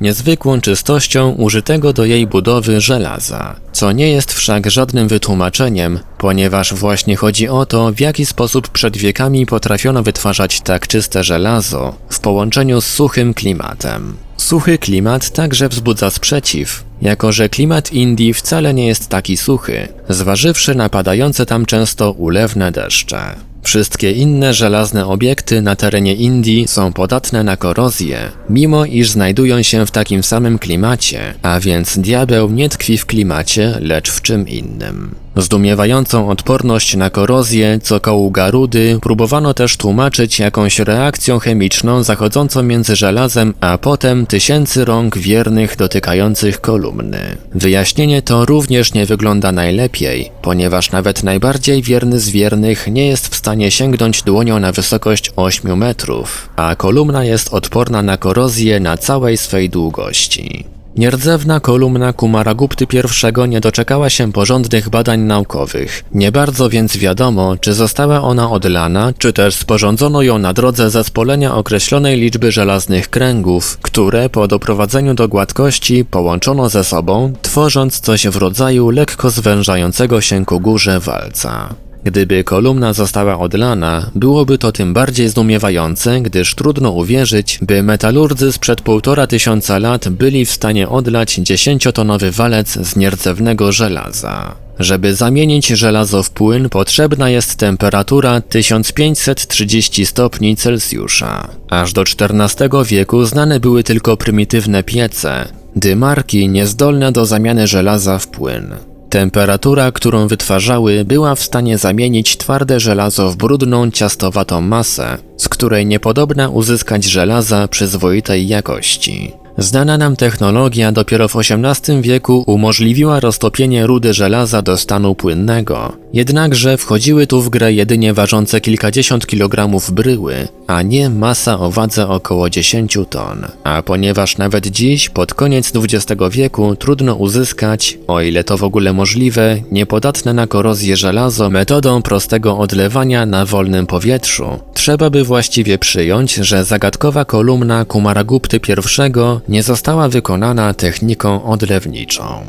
niezwykłą 0.00 0.60
czystością 0.60 1.30
użytego 1.30 1.92
do 1.92 2.04
jej 2.04 2.26
budowy 2.26 2.80
żelaza, 2.80 3.56
co 3.72 3.92
nie 3.92 4.08
jest 4.08 4.32
wszak 4.32 4.70
żadnym 4.70 5.08
wytłumaczeniem, 5.08 5.98
ponieważ 6.18 6.74
właśnie 6.74 7.16
chodzi 7.16 7.48
o 7.48 7.66
to, 7.66 7.92
w 7.92 8.00
jaki 8.00 8.26
sposób 8.26 8.68
przed 8.68 8.96
wiekami 8.96 9.46
potrafiono 9.46 10.02
wytwarzać 10.02 10.60
tak 10.60 10.86
czyste 10.86 11.24
żelazo 11.24 11.94
w 12.10 12.20
połączeniu 12.20 12.80
z 12.80 12.86
suchym 12.86 13.34
klimatem. 13.34 14.16
Suchy 14.36 14.78
klimat 14.78 15.30
także 15.30 15.68
wzbudza 15.68 16.10
sprzeciw, 16.10 16.84
jako 17.02 17.32
że 17.32 17.48
klimat 17.48 17.92
Indii 17.92 18.34
wcale 18.34 18.74
nie 18.74 18.86
jest 18.86 19.08
taki 19.08 19.36
suchy, 19.36 19.88
zważywszy 20.08 20.74
na 20.74 20.88
padające 20.88 21.46
tam 21.46 21.66
często 21.66 22.12
ulewne 22.12 22.72
deszcze. 22.72 23.45
Wszystkie 23.66 24.12
inne 24.12 24.54
żelazne 24.54 25.06
obiekty 25.06 25.62
na 25.62 25.76
terenie 25.76 26.14
Indii 26.14 26.68
są 26.68 26.92
podatne 26.92 27.44
na 27.44 27.56
korozję, 27.56 28.18
mimo 28.50 28.84
iż 28.84 29.10
znajdują 29.10 29.62
się 29.62 29.86
w 29.86 29.90
takim 29.90 30.22
samym 30.22 30.58
klimacie, 30.58 31.34
a 31.42 31.60
więc 31.60 31.98
diabeł 31.98 32.50
nie 32.50 32.68
tkwi 32.68 32.98
w 32.98 33.06
klimacie, 33.06 33.78
lecz 33.80 34.10
w 34.10 34.22
czym 34.22 34.48
innym. 34.48 35.25
Zdumiewającą 35.36 36.28
odporność 36.28 36.96
na 36.96 37.10
korozję, 37.10 37.78
co 37.82 38.00
kołu 38.00 38.30
Garudy, 38.30 38.98
próbowano 39.02 39.54
też 39.54 39.76
tłumaczyć 39.76 40.38
jakąś 40.38 40.78
reakcją 40.78 41.38
chemiczną 41.38 42.02
zachodzącą 42.02 42.62
między 42.62 42.96
żelazem, 42.96 43.54
a 43.60 43.78
potem 43.78 44.26
tysięcy 44.26 44.84
rąk 44.84 45.18
wiernych 45.18 45.76
dotykających 45.76 46.60
kolumny. 46.60 47.36
Wyjaśnienie 47.54 48.22
to 48.22 48.44
również 48.44 48.94
nie 48.94 49.06
wygląda 49.06 49.52
najlepiej, 49.52 50.30
ponieważ 50.42 50.92
nawet 50.92 51.22
najbardziej 51.22 51.82
wierny 51.82 52.20
z 52.20 52.30
wiernych 52.30 52.86
nie 52.90 53.06
jest 53.06 53.28
w 53.28 53.36
stanie 53.36 53.70
sięgnąć 53.70 54.22
dłonią 54.22 54.58
na 54.58 54.72
wysokość 54.72 55.32
8 55.36 55.76
metrów, 55.78 56.48
a 56.56 56.76
kolumna 56.76 57.24
jest 57.24 57.54
odporna 57.54 58.02
na 58.02 58.16
korozję 58.16 58.80
na 58.80 58.96
całej 58.96 59.36
swej 59.36 59.70
długości. 59.70 60.75
Nierdzewna 60.96 61.60
kolumna 61.60 62.12
Kumaragupty 62.12 62.84
I 62.84 63.48
nie 63.48 63.60
doczekała 63.60 64.10
się 64.10 64.32
porządnych 64.32 64.88
badań 64.88 65.20
naukowych. 65.20 66.04
Nie 66.14 66.32
bardzo 66.32 66.70
więc 66.70 66.96
wiadomo, 66.96 67.56
czy 67.56 67.74
została 67.74 68.22
ona 68.22 68.50
odlana, 68.50 69.12
czy 69.18 69.32
też 69.32 69.54
sporządzono 69.54 70.22
ją 70.22 70.38
na 70.38 70.52
drodze 70.52 70.90
zespolenia 70.90 71.54
określonej 71.54 72.20
liczby 72.20 72.52
żelaznych 72.52 73.10
kręgów, 73.10 73.78
które 73.82 74.30
po 74.30 74.48
doprowadzeniu 74.48 75.14
do 75.14 75.28
gładkości 75.28 76.04
połączono 76.04 76.68
ze 76.68 76.84
sobą, 76.84 77.32
tworząc 77.42 78.00
coś 78.00 78.26
w 78.26 78.36
rodzaju 78.36 78.90
lekko 78.90 79.30
zwężającego 79.30 80.20
się 80.20 80.44
ku 80.44 80.60
górze 80.60 81.00
walca. 81.00 81.85
Gdyby 82.06 82.44
kolumna 82.44 82.92
została 82.92 83.38
odlana, 83.38 84.10
byłoby 84.14 84.58
to 84.58 84.72
tym 84.72 84.92
bardziej 84.94 85.28
zdumiewające, 85.28 86.20
gdyż 86.20 86.54
trudno 86.54 86.90
uwierzyć, 86.90 87.58
by 87.62 87.82
metalurdzy 87.82 88.52
sprzed 88.52 88.80
półtora 88.80 89.26
tysiąca 89.26 89.78
lat 89.78 90.08
byli 90.08 90.46
w 90.46 90.50
stanie 90.50 90.88
odlać 90.88 91.34
dziesięciotonowy 91.34 92.30
walec 92.30 92.68
z 92.68 92.96
nierdzewnego 92.96 93.72
żelaza. 93.72 94.54
Żeby 94.78 95.14
zamienić 95.14 95.66
żelazo 95.66 96.22
w 96.22 96.30
płyn 96.30 96.68
potrzebna 96.68 97.30
jest 97.30 97.56
temperatura 97.56 98.40
1530 98.40 100.06
stopni 100.06 100.56
Celsjusza. 100.56 101.48
Aż 101.70 101.92
do 101.92 102.02
XIV 102.02 102.84
wieku 102.84 103.24
znane 103.24 103.60
były 103.60 103.84
tylko 103.84 104.16
prymitywne 104.16 104.82
piece, 104.82 105.48
dymarki 105.76 106.48
niezdolne 106.48 107.12
do 107.12 107.26
zamiany 107.26 107.66
żelaza 107.66 108.18
w 108.18 108.28
płyn. 108.28 108.74
Temperatura, 109.10 109.92
którą 109.92 110.28
wytwarzały, 110.28 111.04
była 111.04 111.34
w 111.34 111.42
stanie 111.42 111.78
zamienić 111.78 112.36
twarde 112.36 112.80
żelazo 112.80 113.30
w 113.30 113.36
brudną, 113.36 113.90
ciastowatą 113.90 114.60
masę, 114.60 115.18
z 115.36 115.48
której 115.48 115.86
niepodobna 115.86 116.48
uzyskać 116.48 117.04
żelaza 117.04 117.68
przyzwoitej 117.68 118.48
jakości. 118.48 119.45
Znana 119.58 119.98
nam 119.98 120.16
technologia 120.16 120.92
dopiero 120.92 121.28
w 121.28 121.36
XVIII 121.36 122.02
wieku 122.02 122.44
umożliwiła 122.46 123.20
roztopienie 123.20 123.86
rudy 123.86 124.14
żelaza 124.14 124.62
do 124.62 124.76
stanu 124.76 125.14
płynnego. 125.14 125.92
Jednakże 126.12 126.76
wchodziły 126.76 127.26
tu 127.26 127.42
w 127.42 127.48
grę 127.48 127.72
jedynie 127.72 128.14
ważące 128.14 128.60
kilkadziesiąt 128.60 129.26
kilogramów 129.26 129.90
bryły, 129.90 130.48
a 130.66 130.82
nie 130.82 131.10
masa 131.10 131.58
o 131.58 131.70
wadze 131.70 132.08
około 132.08 132.50
10 132.50 132.98
ton. 133.10 133.46
A 133.64 133.82
ponieważ 133.82 134.38
nawet 134.38 134.66
dziś, 134.66 135.08
pod 135.08 135.34
koniec 135.34 135.72
XX 135.74 136.22
wieku, 136.30 136.76
trudno 136.76 137.14
uzyskać, 137.14 137.98
o 138.06 138.20
ile 138.20 138.44
to 138.44 138.58
w 138.58 138.64
ogóle 138.64 138.92
możliwe, 138.92 139.58
niepodatne 139.72 140.34
na 140.34 140.46
korozję 140.46 140.96
żelazo 140.96 141.50
metodą 141.50 142.02
prostego 142.02 142.58
odlewania 142.58 143.26
na 143.26 143.46
wolnym 143.46 143.86
powietrzu, 143.86 144.44
trzeba 144.74 145.10
by 145.10 145.24
właściwie 145.24 145.78
przyjąć, 145.78 146.34
że 146.34 146.64
zagadkowa 146.64 147.24
kolumna 147.24 147.84
Kumaragupty 147.84 148.60
I 148.68 149.45
nie 149.48 149.62
została 149.62 150.08
wykonana 150.08 150.74
techniką 150.74 151.44
odlewniczą. 151.44 152.44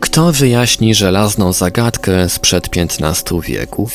Kto 0.00 0.32
wyjaśni 0.32 0.94
żelazną 0.94 1.52
zagadkę 1.52 2.28
sprzed 2.28 2.70
15 2.70 3.40
wieków? 3.40 3.92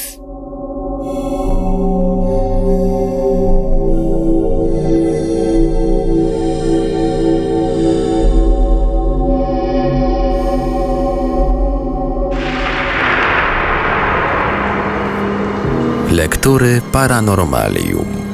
Lektury 16.11 16.81
Paranormalium. 16.91 18.30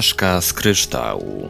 Czaszka 0.00 0.40
z 0.40 0.52
kryształu. 0.52 1.48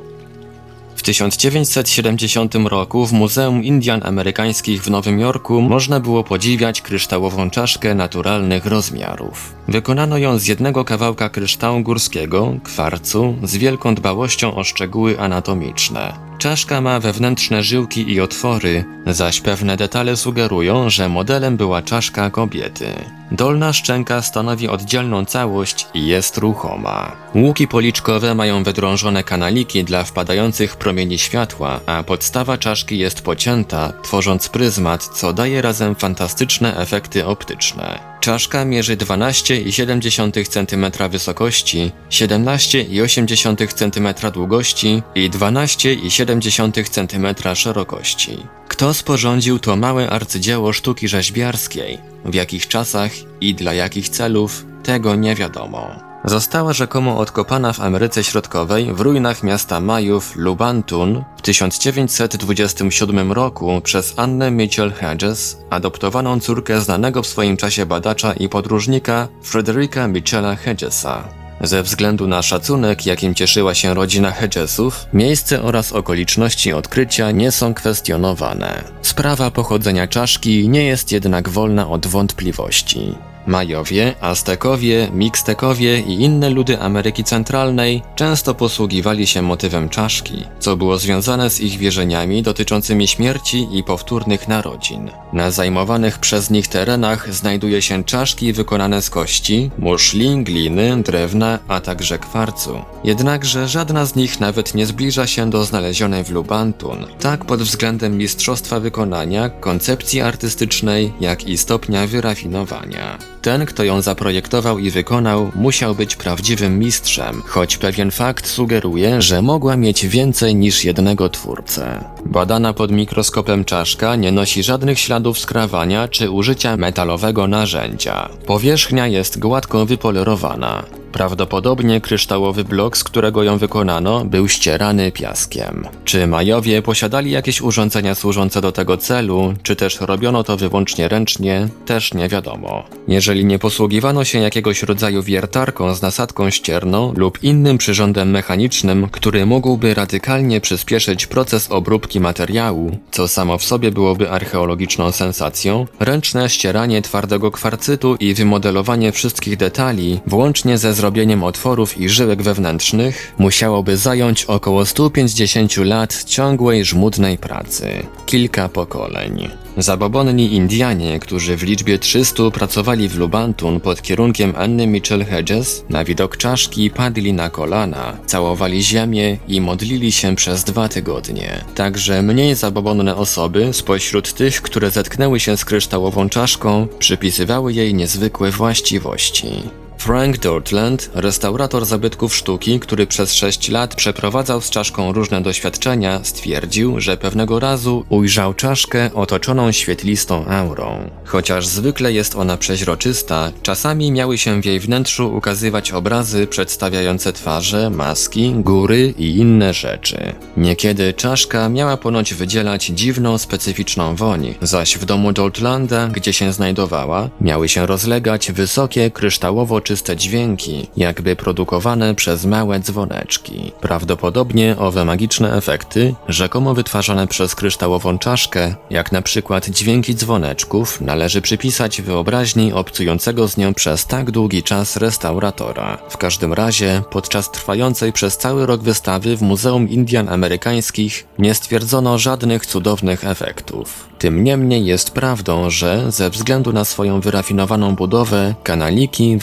W 0.96 1.02
1970 1.02 2.54
roku 2.54 3.06
w 3.06 3.12
Muzeum 3.12 3.64
Indian 3.64 4.00
Amerykańskich 4.04 4.82
w 4.82 4.90
Nowym 4.90 5.20
Jorku 5.20 5.60
można 5.60 6.00
było 6.00 6.24
podziwiać 6.24 6.82
kryształową 6.82 7.50
czaszkę 7.50 7.94
naturalnych 7.94 8.66
rozmiarów. 8.66 9.54
Wykonano 9.68 10.18
ją 10.18 10.38
z 10.38 10.46
jednego 10.46 10.84
kawałka 10.84 11.28
kryształu 11.28 11.80
górskiego, 11.82 12.54
kwarcu, 12.64 13.34
z 13.42 13.56
wielką 13.56 13.94
dbałością 13.94 14.54
o 14.54 14.64
szczegóły 14.64 15.20
anatomiczne. 15.20 16.29
Czaszka 16.40 16.80
ma 16.80 17.00
wewnętrzne 17.00 17.62
żyłki 17.62 18.12
i 18.12 18.20
otwory, 18.20 18.84
zaś 19.06 19.40
pewne 19.40 19.76
detale 19.76 20.16
sugerują, 20.16 20.90
że 20.90 21.08
modelem 21.08 21.56
była 21.56 21.82
czaszka 21.82 22.30
kobiety. 22.30 22.86
Dolna 23.32 23.72
szczęka 23.72 24.22
stanowi 24.22 24.68
oddzielną 24.68 25.24
całość 25.24 25.86
i 25.94 26.06
jest 26.06 26.38
ruchoma. 26.38 27.16
Łuki 27.34 27.68
policzkowe 27.68 28.34
mają 28.34 28.62
wydrążone 28.62 29.24
kanaliki 29.24 29.84
dla 29.84 30.04
wpadających 30.04 30.76
promieni 30.76 31.18
światła, 31.18 31.80
a 31.86 32.02
podstawa 32.02 32.58
czaszki 32.58 32.98
jest 32.98 33.22
pocięta, 33.22 33.92
tworząc 34.02 34.48
pryzmat, 34.48 35.04
co 35.04 35.32
daje 35.32 35.62
razem 35.62 35.94
fantastyczne 35.94 36.76
efekty 36.76 37.26
optyczne. 37.26 37.98
Czaszka 38.20 38.64
mierzy 38.64 38.96
12,7 38.96 40.46
cm 40.48 41.08
wysokości, 41.10 41.92
17,8 42.10 43.72
cm 43.74 44.30
długości 44.32 45.02
i 45.14 45.30
12,7 45.30 46.84
cm 46.90 47.54
szerokości. 47.54 48.46
Kto 48.68 48.94
sporządził 48.94 49.58
to 49.58 49.76
małe 49.76 50.10
arcydzieło 50.10 50.72
sztuki 50.72 51.08
rzeźbiarskiej, 51.08 51.98
w 52.24 52.34
jakich 52.34 52.68
czasach 52.68 53.12
i 53.40 53.54
dla 53.54 53.74
jakich 53.74 54.08
celów, 54.08 54.64
tego 54.82 55.14
nie 55.14 55.34
wiadomo. 55.34 56.09
Została 56.24 56.72
rzekomo 56.72 57.18
odkopana 57.18 57.72
w 57.72 57.80
Ameryce 57.80 58.24
Środkowej 58.24 58.94
w 58.94 59.00
ruinach 59.00 59.42
miasta 59.42 59.80
Majów 59.80 60.36
Lubantun 60.36 61.24
w 61.36 61.42
1927 61.42 63.32
roku 63.32 63.80
przez 63.84 64.14
Annę 64.16 64.50
Mitchell 64.50 64.92
Hedges, 64.92 65.58
adoptowaną 65.70 66.40
córkę 66.40 66.80
znanego 66.80 67.22
w 67.22 67.26
swoim 67.26 67.56
czasie 67.56 67.86
badacza 67.86 68.32
i 68.32 68.48
podróżnika 68.48 69.28
Frederica 69.42 70.08
Mitchella 70.08 70.56
Hedgesa. 70.56 71.24
Ze 71.60 71.82
względu 71.82 72.26
na 72.26 72.42
szacunek, 72.42 73.06
jakim 73.06 73.34
cieszyła 73.34 73.74
się 73.74 73.94
rodzina 73.94 74.30
Hedgesów, 74.30 75.06
miejsce 75.12 75.62
oraz 75.62 75.92
okoliczności 75.92 76.72
odkrycia 76.72 77.30
nie 77.30 77.52
są 77.52 77.74
kwestionowane. 77.74 78.84
Sprawa 79.02 79.50
pochodzenia 79.50 80.06
czaszki 80.06 80.68
nie 80.68 80.84
jest 80.84 81.12
jednak 81.12 81.48
wolna 81.48 81.90
od 81.90 82.06
wątpliwości. 82.06 83.14
Majowie, 83.46 84.14
Aztekowie, 84.20 85.08
Mixtekowie 85.14 86.00
i 86.00 86.22
inne 86.22 86.50
ludy 86.50 86.80
Ameryki 86.80 87.24
Centralnej 87.24 88.02
często 88.14 88.54
posługiwali 88.54 89.26
się 89.26 89.42
motywem 89.42 89.88
czaszki, 89.88 90.44
co 90.58 90.76
było 90.76 90.98
związane 90.98 91.50
z 91.50 91.60
ich 91.60 91.78
wierzeniami 91.78 92.42
dotyczącymi 92.42 93.08
śmierci 93.08 93.68
i 93.72 93.84
powtórnych 93.84 94.48
narodzin. 94.48 95.10
Na 95.32 95.50
zajmowanych 95.50 96.18
przez 96.18 96.50
nich 96.50 96.68
terenach 96.68 97.34
znajduje 97.34 97.82
się 97.82 98.04
czaszki 98.04 98.52
wykonane 98.52 99.02
z 99.02 99.10
kości, 99.10 99.70
muszli, 99.78 100.44
gliny, 100.44 101.02
drewna, 101.02 101.58
a 101.68 101.80
także 101.80 102.18
kwarcu. 102.18 102.82
Jednakże 103.04 103.68
żadna 103.68 104.04
z 104.04 104.14
nich 104.14 104.40
nawet 104.40 104.74
nie 104.74 104.86
zbliża 104.86 105.26
się 105.26 105.50
do 105.50 105.64
znalezionej 105.64 106.24
w 106.24 106.30
Lubantun, 106.30 107.06
tak 107.20 107.44
pod 107.44 107.62
względem 107.62 108.18
mistrzostwa 108.18 108.80
wykonania, 108.80 109.48
koncepcji 109.48 110.20
artystycznej, 110.20 111.12
jak 111.20 111.48
i 111.48 111.58
stopnia 111.58 112.06
wyrafinowania. 112.06 113.18
Ten, 113.42 113.66
kto 113.66 113.84
ją 113.84 114.02
zaprojektował 114.02 114.78
i 114.78 114.90
wykonał, 114.90 115.52
musiał 115.54 115.94
być 115.94 116.16
prawdziwym 116.16 116.78
mistrzem, 116.78 117.42
choć 117.46 117.76
pewien 117.76 118.10
fakt 118.10 118.46
sugeruje, 118.46 119.22
że 119.22 119.42
mogła 119.42 119.76
mieć 119.76 120.06
więcej 120.06 120.54
niż 120.54 120.84
jednego 120.84 121.28
twórcę. 121.28 122.04
Badana 122.26 122.72
pod 122.72 122.90
mikroskopem 122.90 123.64
czaszka 123.64 124.16
nie 124.16 124.32
nosi 124.32 124.62
żadnych 124.62 124.98
śladów 124.98 125.38
skrawania 125.38 126.08
czy 126.08 126.30
użycia 126.30 126.76
metalowego 126.76 127.46
narzędzia. 127.46 128.28
Powierzchnia 128.46 129.06
jest 129.06 129.38
gładko 129.38 129.86
wypolerowana. 129.86 130.84
Prawdopodobnie 131.12 132.00
kryształowy 132.00 132.64
blok, 132.64 132.96
z 132.96 133.04
którego 133.04 133.42
ją 133.42 133.58
wykonano, 133.58 134.24
był 134.24 134.48
ścierany 134.48 135.12
piaskiem. 135.12 135.88
Czy 136.04 136.26
Majowie 136.26 136.82
posiadali 136.82 137.30
jakieś 137.30 137.60
urządzenia 137.60 138.14
służące 138.14 138.60
do 138.60 138.72
tego 138.72 138.96
celu, 138.96 139.54
czy 139.62 139.76
też 139.76 140.00
robiono 140.00 140.44
to 140.44 140.56
wyłącznie 140.56 141.08
ręcznie, 141.08 141.68
też 141.86 142.14
nie 142.14 142.28
wiadomo. 142.28 142.84
Jeżeli 143.08 143.44
nie 143.44 143.58
posługiwano 143.58 144.24
się 144.24 144.38
jakiegoś 144.38 144.82
rodzaju 144.82 145.22
wiertarką 145.22 145.94
z 145.94 146.02
nasadką 146.02 146.50
ścierną 146.50 147.12
lub 147.16 147.42
innym 147.42 147.78
przyrządem 147.78 148.30
mechanicznym, 148.30 149.08
który 149.08 149.46
mógłby 149.46 149.94
radykalnie 149.94 150.60
przyspieszyć 150.60 151.26
proces 151.26 151.70
obróbki 151.70 152.09
materiału, 152.18 152.98
co 153.10 153.28
samo 153.28 153.58
w 153.58 153.64
sobie 153.64 153.90
byłoby 153.90 154.30
archeologiczną 154.30 155.12
sensacją, 155.12 155.86
ręczne 156.00 156.48
ścieranie 156.48 157.02
twardego 157.02 157.50
kwarcytu 157.50 158.16
i 158.20 158.34
wymodelowanie 158.34 159.12
wszystkich 159.12 159.56
detali, 159.56 160.20
włącznie 160.26 160.78
ze 160.78 160.94
zrobieniem 160.94 161.44
otworów 161.44 162.00
i 162.00 162.08
żyłek 162.08 162.42
wewnętrznych 162.42 163.34
musiałoby 163.38 163.96
zająć 163.96 164.44
około 164.44 164.86
150 164.86 165.76
lat 165.76 166.24
ciągłej 166.24 166.84
żmudnej 166.84 167.38
pracy. 167.38 168.06
Kilka 168.26 168.68
pokoleń. 168.68 169.50
Zabobonni 169.82 170.54
Indianie, 170.54 171.18
którzy 171.18 171.56
w 171.56 171.62
liczbie 171.62 171.98
300 171.98 172.50
pracowali 172.50 173.08
w 173.08 173.18
Lubantun 173.18 173.80
pod 173.80 174.02
kierunkiem 174.02 174.52
Anny 174.56 174.86
Mitchell 174.86 175.24
Hedges, 175.24 175.84
na 175.88 176.04
widok 176.04 176.36
czaszki 176.36 176.90
padli 176.90 177.32
na 177.32 177.50
kolana, 177.50 178.16
całowali 178.26 178.82
ziemię 178.82 179.38
i 179.48 179.60
modlili 179.60 180.12
się 180.12 180.36
przez 180.36 180.64
dwa 180.64 180.88
tygodnie. 180.88 181.64
Także 181.74 182.22
mniej 182.22 182.54
zabobonne 182.54 183.16
osoby 183.16 183.72
spośród 183.72 184.32
tych, 184.32 184.62
które 184.62 184.90
zetknęły 184.90 185.40
się 185.40 185.56
z 185.56 185.64
kryształową 185.64 186.28
czaszką, 186.28 186.86
przypisywały 186.98 187.72
jej 187.72 187.94
niezwykłe 187.94 188.50
właściwości. 188.50 189.50
Frank 190.00 190.38
Dortland, 190.38 191.10
restaurator 191.14 191.86
zabytków 191.86 192.36
sztuki, 192.36 192.80
który 192.80 193.06
przez 193.06 193.34
6 193.34 193.68
lat 193.68 193.94
przeprowadzał 193.94 194.60
z 194.60 194.70
czaszką 194.70 195.12
różne 195.12 195.42
doświadczenia, 195.42 196.20
stwierdził, 196.22 197.00
że 197.00 197.16
pewnego 197.16 197.60
razu 197.60 198.04
ujrzał 198.08 198.54
czaszkę 198.54 199.10
otoczoną 199.14 199.72
świetlistą 199.72 200.46
aurą. 200.46 201.10
Chociaż 201.24 201.66
zwykle 201.66 202.12
jest 202.12 202.36
ona 202.36 202.56
przeźroczysta, 202.56 203.52
czasami 203.62 204.12
miały 204.12 204.38
się 204.38 204.62
w 204.62 204.64
jej 204.64 204.80
wnętrzu 204.80 205.36
ukazywać 205.36 205.92
obrazy 205.92 206.46
przedstawiające 206.46 207.32
twarze, 207.32 207.90
maski, 207.90 208.52
góry 208.54 209.14
i 209.18 209.36
inne 209.36 209.74
rzeczy. 209.74 210.34
Niekiedy 210.56 211.12
czaszka 211.12 211.68
miała 211.68 211.96
ponoć 211.96 212.34
wydzielać 212.34 212.86
dziwną, 212.86 213.38
specyficzną 213.38 214.16
woń, 214.16 214.54
zaś 214.62 214.98
w 214.98 215.04
domu 215.04 215.32
Dortlanda, 215.32 216.08
gdzie 216.08 216.32
się 216.32 216.52
znajdowała, 216.52 217.30
miały 217.40 217.68
się 217.68 217.86
rozlegać 217.86 218.52
wysokie, 218.52 219.10
kryształowo 219.10 219.80
czyste 219.90 220.16
dźwięki, 220.16 220.86
jakby 220.96 221.36
produkowane 221.36 222.14
przez 222.14 222.44
małe 222.44 222.80
dzwoneczki. 222.80 223.72
Prawdopodobnie 223.80 224.76
owe 224.78 225.04
magiczne 225.04 225.56
efekty, 225.56 226.14
rzekomo 226.28 226.74
wytwarzane 226.74 227.26
przez 227.26 227.54
kryształową 227.54 228.18
czaszkę, 228.18 228.74
jak 228.90 229.12
na 229.12 229.22
przykład 229.22 229.68
dźwięki 229.68 230.14
dzwoneczków, 230.14 231.00
należy 231.00 231.40
przypisać 231.40 232.02
wyobraźni 232.02 232.72
obcującego 232.72 233.48
z 233.48 233.56
nią 233.56 233.74
przez 233.74 234.06
tak 234.06 234.30
długi 234.30 234.62
czas 234.62 234.96
restauratora. 234.96 235.98
W 236.08 236.16
każdym 236.16 236.52
razie, 236.52 237.02
podczas 237.10 237.50
trwającej 237.50 238.12
przez 238.12 238.38
cały 238.38 238.66
rok 238.66 238.82
wystawy 238.82 239.36
w 239.36 239.42
Muzeum 239.42 239.88
Indian 239.88 240.28
Amerykańskich 240.28 241.26
nie 241.38 241.54
stwierdzono 241.54 242.18
żadnych 242.18 242.66
cudownych 242.66 243.24
efektów. 243.24 244.10
Tym 244.20 244.44
niemniej 244.44 244.84
jest 244.84 245.10
prawdą, 245.10 245.70
że 245.70 246.12
ze 246.12 246.30
względu 246.30 246.72
na 246.72 246.84
swoją 246.84 247.20
wyrafinowaną 247.20 247.94
budowę, 247.94 248.54
kanaliki, 248.62 249.36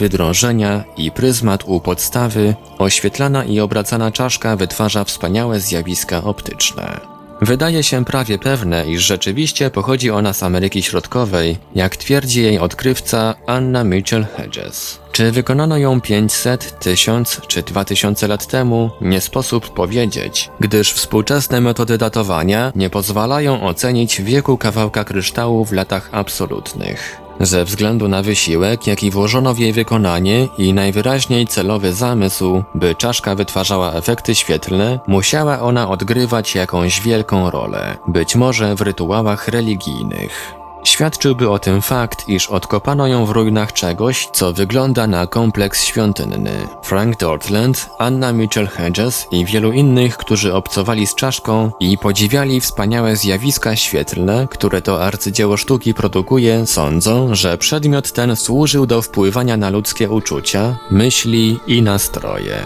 i 0.97 1.12
pryzmat 1.12 1.63
u 1.65 1.80
podstawy, 1.80 2.56
oświetlana 2.78 3.43
i 3.43 3.60
obracana 3.60 4.12
czaszka 4.12 4.56
wytwarza 4.56 5.04
wspaniałe 5.04 5.60
zjawiska 5.60 6.23
optyczne. 6.23 7.00
Wydaje 7.41 7.84
się 7.84 8.06
prawie 8.06 8.38
pewne, 8.39 8.86
iż 8.86 9.02
rzeczywiście 9.02 9.69
pochodzi 9.69 10.12
ona 10.12 10.34
z 10.34 10.43
Ameryki 10.43 10.84
Środkowej, 10.84 11.58
jak 11.76 11.95
twierdzi 11.95 12.41
jej 12.43 12.60
odkrywca 12.60 13.36
Anna 13.47 13.84
Mitchell 13.84 14.26
Hedges. 14.38 15.00
Czy 15.12 15.32
wykonano 15.32 15.78
ją 15.78 16.02
500, 16.02 16.80
1000 16.80 17.41
czy 17.47 17.63
2000 17.63 18.28
lat 18.28 18.47
temu, 18.47 18.89
nie 19.02 19.21
sposób 19.21 19.73
powiedzieć, 19.73 20.50
gdyż 20.60 20.93
współczesne 20.93 21.62
metody 21.62 21.97
datowania 21.97 22.71
nie 22.76 22.89
pozwalają 22.89 23.63
ocenić 23.63 24.21
wieku 24.21 24.58
kawałka 24.58 25.04
kryształu 25.04 25.65
w 25.65 25.71
latach 25.73 26.10
absolutnych. 26.12 27.27
Ze 27.39 27.65
względu 27.65 28.08
na 28.08 28.21
wysiłek, 28.21 28.88
jaki 28.88 29.12
włożono 29.12 29.54
w 29.54 29.60
jej 29.60 29.73
wykonanie 29.73 30.47
i 30.58 30.73
najwyraźniej 30.73 31.47
celowy 31.47 31.93
zamysł, 31.93 32.63
by 32.76 32.95
czaszka 32.95 33.36
wytwarzała 33.36 33.93
efekty 33.93 34.36
świetlne, 34.36 35.00
musiała 35.08 35.60
ona 35.60 35.89
odgrywać 35.89 36.56
jakąś 36.56 37.02
wielką 37.02 37.50
rolę, 37.50 37.97
być 38.08 38.36
może 38.36 38.76
w 38.76 38.82
rytuałach 38.82 39.47
religijnych. 39.47 40.57
Świadczyłby 40.88 41.50
o 41.50 41.60
tym 41.60 41.82
fakt, 41.82 42.30
iż 42.30 42.47
odkopano 42.47 43.08
ją 43.08 43.26
w 43.26 43.30
ruinach 43.30 43.73
czegoś, 43.73 44.30
co 44.34 44.54
wygląda 44.54 45.08
na 45.08 45.28
kompleks 45.28 45.84
świątynny. 45.84 46.67
Frank 46.84 47.17
Dortland, 47.17 47.89
Anna 48.00 48.34
Mitchell 48.34 48.67
Hedges 48.67 49.28
i 49.32 49.45
wielu 49.45 49.71
innych, 49.71 50.17
którzy 50.17 50.54
obcowali 50.54 51.08
z 51.08 51.15
czaszką 51.15 51.71
i 51.80 51.97
podziwiali 51.97 52.62
wspaniałe 52.62 53.15
zjawiska 53.15 53.76
świetlne, 53.76 54.47
które 54.52 54.82
to 54.82 55.04
arcydzieło 55.04 55.58
sztuki 55.58 55.93
produkuje, 55.93 56.65
sądzą, 56.65 57.36
że 57.36 57.58
przedmiot 57.58 58.12
ten 58.12 58.36
służył 58.36 58.86
do 58.86 59.02
wpływania 59.02 59.58
na 59.58 59.69
ludzkie 59.69 60.10
uczucia, 60.10 60.78
myśli 60.91 61.60
i 61.67 61.82
nastroje. 61.82 62.62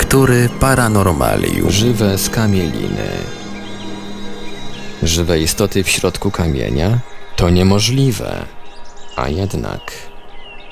Lektury 0.00 0.48
Paranormalium. 0.60 1.70
Żywe 1.70 2.18
skamieliny. 2.18 3.08
Żywe 5.02 5.40
istoty 5.40 5.84
w 5.84 5.88
środku 5.88 6.30
kamienia? 6.30 6.98
To 7.36 7.50
niemożliwe. 7.50 8.44
A 9.16 9.28
jednak. 9.28 9.80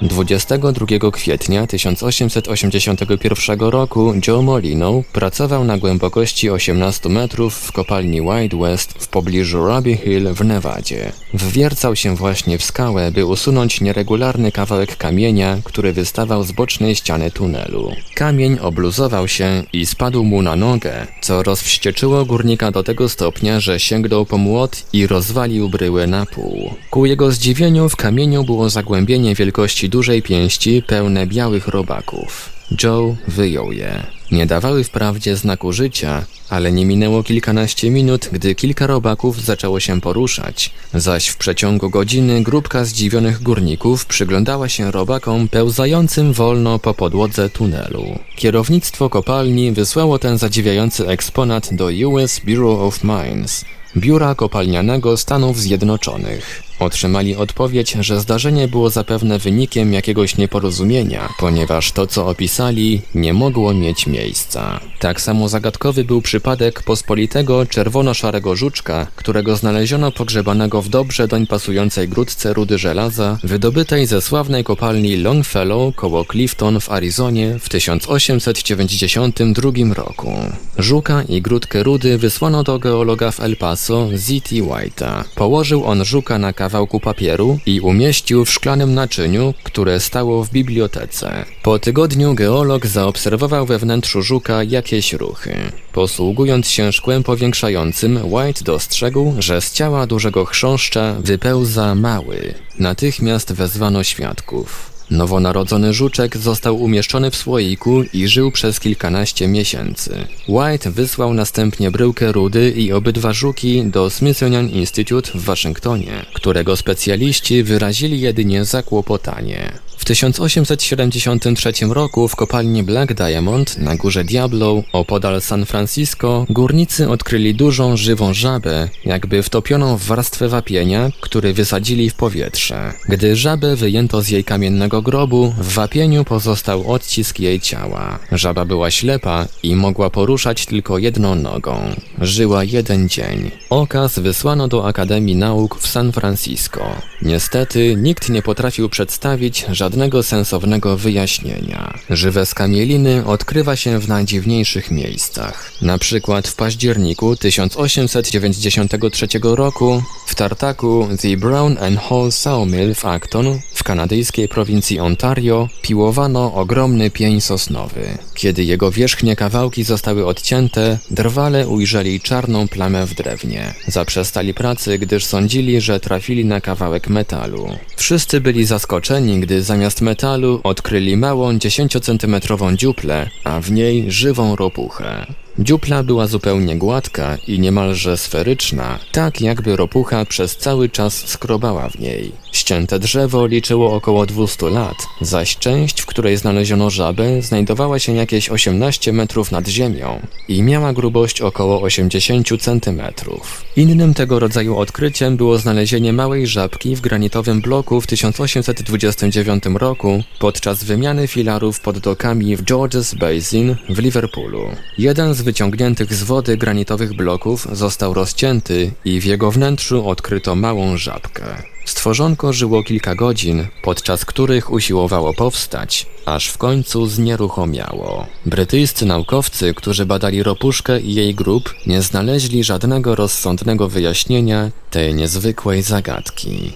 22 0.03 1.11
kwietnia 1.13 1.67
1881 1.67 3.61
roku 3.61 4.15
Joe 4.27 4.43
Molino 4.43 5.03
pracował 5.13 5.65
na 5.65 5.79
głębokości 5.79 6.51
18 6.51 7.09
metrów 7.09 7.55
w 7.55 7.73
kopalni 7.73 8.21
White 8.21 8.57
West 8.57 8.95
w 8.99 9.09
pobliżu 9.09 9.67
Robbie 9.67 9.97
Hill 9.97 10.35
w 10.35 10.45
Nevadzie. 10.45 11.13
Wwiercał 11.35 11.97
się 11.97 12.17
właśnie 12.17 12.59
w 12.59 12.65
skałę, 12.65 13.11
by 13.11 13.27
usunąć 13.27 13.81
nieregularny 13.81 14.53
kawałek 14.53 14.97
kamienia, 14.97 15.59
który 15.65 15.93
wystawał 15.93 16.45
z 16.45 16.53
bocznej 16.53 16.95
ściany 16.95 17.31
tunelu. 17.31 17.93
Kamień 18.15 18.59
obluzował 18.59 19.29
się 19.29 19.65
i 19.73 19.87
spadł 19.87 20.25
mu 20.25 20.43
na 20.43 20.57
nogę, 20.57 21.07
co 21.21 21.43
rozwścieczyło 21.43 22.25
górnika 22.25 22.71
do 22.71 22.83
tego 22.83 23.09
stopnia, 23.09 23.61
że 23.61 23.81
sięgnął 23.81 24.27
po 24.27 24.39
młot 24.39 24.87
i 24.93 25.07
rozwalił 25.07 25.69
bryłę 25.69 26.07
na 26.07 26.27
pół. 26.27 26.75
Ku 26.91 27.07
jego 27.07 27.33
zdziwieniu 27.33 27.89
w 27.89 27.97
kamieniu 27.97 28.45
było 28.45 28.71
zagłębienie 28.71 29.35
wielkości 29.35 29.88
dużej 29.89 30.23
pięści 30.23 30.83
pełne 30.87 31.27
białych 31.27 31.69
robaków. 31.69 32.59
Joe 32.83 33.17
wyjął 33.29 33.73
je. 33.73 34.07
Nie 34.31 34.47
dawały 34.47 34.85
wprawdzie 34.85 35.37
znaku 35.37 35.73
życia, 35.73 36.25
ale 36.51 36.73
nie 36.73 36.87
minęło 36.87 37.23
kilkanaście 37.23 37.91
minut, 37.91 38.29
gdy 38.33 38.55
kilka 38.55 38.87
robaków 38.87 39.45
zaczęło 39.45 39.81
się 39.81 40.01
poruszać, 40.01 40.71
zaś 40.95 41.29
w 41.29 41.37
przeciągu 41.37 41.91
godziny 41.91 42.43
grupka 42.43 42.85
zdziwionych 42.85 43.43
górników 43.43 44.07
przyglądała 44.07 44.69
się 44.69 44.91
robakom 44.91 45.49
pełzającym 45.49 46.33
wolno 46.33 46.79
po 46.79 46.95
podłodze 46.95 47.51
tunelu. 47.51 48.19
Kierownictwo 48.37 49.11
kopalni 49.11 49.73
wysłało 49.73 50.19
ten 50.19 50.39
zadziwiający 50.39 51.09
eksponat 51.09 51.75
do 51.75 51.91
US 52.09 52.41
Bureau 52.45 52.87
of 52.87 53.05
Mines, 53.05 53.65
biura 53.97 54.35
kopalnianego 54.35 55.17
Stanów 55.17 55.61
Zjednoczonych. 55.61 56.68
Otrzymali 56.79 57.37
odpowiedź, 57.37 57.97
że 58.01 58.21
zdarzenie 58.21 58.69
było 58.69 58.91
zapewne 58.91 59.39
wynikiem 59.39 59.93
jakiegoś 59.93 60.37
nieporozumienia, 60.37 61.29
ponieważ 61.39 61.93
to, 61.93 62.07
co 62.07 62.27
opisali, 62.27 63.03
nie 63.15 63.35
mogło 63.35 63.75
mieć 63.75 64.07
miejsca. 64.07 64.81
Tak 64.99 65.21
samo 65.21 65.49
zagadkowy 65.49 66.05
był 66.05 66.23
przypadek 66.23 66.83
pospolitego 66.83 67.67
czerwono-szarego 67.67 68.57
żuczka, 68.57 69.07
którego 69.17 69.57
znaleziono 69.57 70.13
pogrzebanego 70.13 70.83
w 70.83 70.89
dobrze 70.89 71.29
doń 71.29 71.47
pasującej 71.47 72.09
grudce 72.09 72.53
rudy 72.53 72.79
żelaza, 72.79 73.39
wydobytej 73.45 74.07
ze 74.07 74.23
sławnej 74.23 74.65
kopalni 74.65 75.17
Longfellow 75.17 75.95
koło 75.95 76.25
Clifton 76.25 76.81
w 76.81 76.91
Arizonie 76.91 77.59
w 77.59 77.69
1892 77.69 79.95
roku. 79.95 80.33
Żuka 80.79 81.23
i 81.23 81.43
grudkę 81.43 81.83
rudy 81.83 82.19
wysłano 82.19 82.63
do 82.63 82.79
geologa 82.79 83.31
w 83.31 83.41
El 83.41 83.57
Paso 83.57 84.09
Z.T. 84.15 84.57
White'a. 84.57 85.25
Położył 85.35 85.85
on 85.85 86.05
żuka 86.05 86.39
na 86.39 86.53
kawałku 86.69 87.01
papieru 87.01 87.59
i 87.67 87.81
umieścił 87.81 88.45
w 88.45 88.51
szklanym 88.51 88.95
naczyniu, 88.95 89.55
które 89.63 90.01
stało 90.01 90.45
w 90.45 90.51
bibliotece. 90.51 91.45
Po 91.63 91.79
tygodniu 91.79 92.35
geolog 92.35 92.87
zaobserwował 92.87 93.67
we 93.67 93.79
wnętrzu 93.79 94.23
żuka 94.23 94.63
jakieś 94.63 95.13
ruchy. 95.13 95.57
Posługując 95.93 96.69
się 96.69 96.93
szkłem 96.93 97.23
powiększającym, 97.23 98.21
White 98.25 98.65
dostrzegł, 98.65 99.35
że 99.39 99.61
z 99.61 99.73
ciała 99.73 100.07
dużego 100.07 100.45
chrząszcza 100.45 101.17
wypełza 101.21 101.95
mały. 101.95 102.55
Natychmiast 102.79 103.53
wezwano 103.53 104.05
świadków. 104.05 104.98
Nowonarodzony 105.11 105.93
żuczek 105.93 106.37
został 106.37 106.83
umieszczony 106.83 107.31
w 107.31 107.37
słoiku 107.37 108.03
i 108.13 108.29
żył 108.29 108.53
przez 108.53 108.81
kilkanaście 108.81 109.49
miesięcy. 109.49 110.27
White 110.49 110.91
wysłał 110.91 111.35
następnie 111.35 111.91
bryłkę 111.91 112.33
rudy 112.33 112.71
i 112.71 112.93
obydwa 112.93 113.33
żuki 113.33 113.85
do 113.87 114.11
Smithsonian 114.11 114.69
Institute 114.69 115.31
w 115.35 115.45
Waszyngtonie, 115.45 116.27
którego 116.33 116.77
specjaliści 116.77 117.63
wyrazili 117.63 118.21
jedynie 118.21 118.65
zakłopotanie. 118.65 119.73
W 119.99 120.05
1873 120.05 121.73
roku 121.91 122.29
w 122.29 122.37
kopalni 122.37 122.83
Black 122.83 123.15
Diamond 123.15 123.79
na 123.79 123.97
górze 123.97 124.25
Diablo 124.25 124.83
opodal 124.93 125.41
San 125.41 125.67
Francisco 125.67 126.47
górnicy 126.51 127.09
odkryli 127.09 127.55
dużą 127.55 127.97
żywą 127.97 128.35
żabę, 128.35 128.89
jakby 129.05 129.43
wtopioną 129.43 129.97
w 129.97 130.05
warstwę 130.05 130.49
wapienia, 130.49 131.11
który 131.21 131.53
wysadzili 131.53 132.11
w 132.11 132.15
powietrze. 132.15 132.93
Gdy 133.09 133.37
żabę 133.37 133.77
wyjęto 133.77 134.23
z 134.23 134.29
jej 134.29 134.45
kamiennego 134.45 134.98
grobu, 135.03 135.55
w 135.59 135.73
wapieniu 135.73 136.25
pozostał 136.25 136.93
odcisk 136.93 137.39
jej 137.39 137.61
ciała. 137.61 138.19
Żaba 138.33 138.65
była 138.65 138.91
ślepa 138.91 139.47
i 139.63 139.77
mogła 139.77 140.11
poruszać 140.11 140.67
tylko 140.67 140.99
jedną 140.99 141.35
nogą. 141.35 141.95
Żyła 142.21 142.65
jeden 142.65 143.09
dzień. 143.09 143.51
Okaz 143.71 144.19
wysłano 144.19 144.69
do 144.69 144.87
Akademii 144.87 145.37
Nauk 145.37 145.79
w 145.81 145.89
San 145.89 146.13
Francisco. 146.13 146.81
Niestety 147.23 147.97
nikt 147.97 148.29
nie 148.29 148.43
potrafił 148.43 148.89
przedstawić 148.89 149.67
żadnego 149.73 150.23
sensownego 150.23 150.97
wyjaśnienia. 150.97 151.99
Żywe 152.11 152.47
skamieliny 152.47 153.27
odkrywa 153.27 153.77
się 153.77 153.99
w 153.99 154.09
najdziwniejszych 154.09 154.91
miejscach. 154.91 155.73
Na 155.83 155.99
przykład 155.99 156.49
w 156.49 156.57
październiku 156.57 157.37
1893 157.37 159.27
roku 159.43 160.03
w 160.27 160.35
tartaku 160.35 161.09
The 161.23 161.37
Brown 161.37 161.79
and 161.81 162.01
Hall 162.01 162.33
Sawmill 162.33 162.95
w 162.95 163.05
Acton 163.05 163.61
w 163.75 163.85
kanadyjskiej 163.85 164.49
prowincji 164.49 164.88
Ontario 164.97 165.69
piłowano 165.83 166.55
ogromny 166.55 167.11
pień 167.11 167.41
sosnowy. 167.41 168.19
Kiedy 168.35 168.65
jego 168.65 168.91
wierzchnie 168.91 169.37
kawałki 169.37 169.85
zostały 169.85 170.27
odcięte, 170.27 170.99
drwale 171.11 171.69
ujrzeli 171.69 172.21
czarną 172.21 172.69
plamę 172.69 173.07
w 173.07 173.15
drewnie. 173.15 173.75
Zaprzestali 173.87 174.55
pracy, 174.55 174.99
gdyż 174.99 175.25
sądzili, 175.25 175.81
że 175.81 176.01
trafili 176.01 176.45
na 176.45 176.61
kawałek 176.61 177.09
metalu. 177.09 177.69
Wszyscy 177.97 178.41
byli 178.41 178.65
zaskoczeni, 178.65 179.41
gdy 179.41 179.63
zamiast 179.63 180.01
metalu 180.01 180.61
odkryli 180.65 181.17
małą 181.17 181.53
10-centymetrową 181.53 182.77
dziuplę, 182.77 183.31
a 183.45 183.61
w 183.61 183.73
niej 183.73 184.13
żywą 184.13 184.57
ropuchę. 184.57 185.27
Dziupla 185.61 186.03
była 186.03 186.27
zupełnie 186.27 186.77
gładka 186.77 187.39
i 187.47 187.59
niemalże 187.59 188.17
sferyczna, 188.17 188.99
tak 189.13 189.41
jakby 189.41 189.77
ropucha 189.77 190.25
przez 190.25 190.57
cały 190.57 190.89
czas 190.89 191.29
skrobała 191.29 191.89
w 191.89 191.99
niej. 191.99 192.33
Ścięte 192.53 192.99
drzewo 192.99 193.47
liczyło 193.47 193.95
około 193.95 194.27
200 194.27 194.71
lat, 194.71 194.97
zaś 195.21 195.57
część, 195.57 196.01
w 196.01 196.07
której 196.07 196.37
znaleziono 196.37 196.91
żabę, 196.91 197.43
znajdowała 197.43 197.99
się 197.99 198.13
jakieś 198.13 198.51
18 198.51 199.13
metrów 199.13 199.53
nad 199.53 199.69
ziemią 199.69 200.21
i 200.49 200.63
miała 200.63 200.93
grubość 200.93 201.41
około 201.41 201.83
80 201.83 202.49
centymetrów. 202.61 203.65
Innym 203.77 204.15
tego 204.15 204.39
rodzaju 204.39 204.77
odkryciem 204.77 205.37
było 205.37 205.59
znalezienie 205.59 206.13
małej 206.13 206.47
żabki 206.47 206.97
w 206.97 207.01
granitowym 207.01 207.61
bloku 207.61 208.01
w 208.01 208.07
1829 208.07 209.65
roku 209.75 210.23
podczas 210.39 210.85
wymiany 210.85 211.27
filarów 211.27 211.81
pod 211.81 211.99
dokami 211.99 212.57
w 212.57 212.65
Georges 212.65 213.15
Basin 213.15 213.77
w 213.89 213.99
Liverpoolu. 213.99 214.69
Jeden 214.99 215.35
z 215.35 215.43
wyciągniętych 215.49 216.15
z 216.15 216.23
wody 216.23 216.57
granitowych 216.57 217.15
bloków 217.15 217.69
został 217.73 218.15
rozcięty 218.15 218.93
i 219.05 219.21
w 219.21 219.25
jego 219.25 219.51
wnętrzu 219.51 220.09
odkryto 220.09 220.55
małą 220.55 220.97
żabkę. 220.97 221.45
Stworzonko 221.85 222.53
żyło 222.53 222.83
kilka 222.83 223.15
godzin, 223.15 223.67
podczas 223.83 224.25
których 224.25 224.73
usiłowało 224.73 225.35
powstać, 225.35 226.07
aż 226.27 226.49
w 226.49 226.59
końcu 226.59 227.07
znieruchomiało. 227.07 228.27
Brytyjscy 228.47 229.07
naukowcy, 229.07 229.75
którzy 229.75 230.07
badali 230.07 230.43
ropuszkę 230.43 231.01
i 231.01 231.15
jej 231.15 231.35
grób, 231.35 231.75
nie 231.87 232.03
znaleźli 232.03 232.65
żadnego 232.65 233.15
rozsądnego 233.15 233.89
wyjaśnienia 233.89 234.71
tej 234.91 235.15
niezwykłej 235.15 235.83
zagadki. 235.83 236.73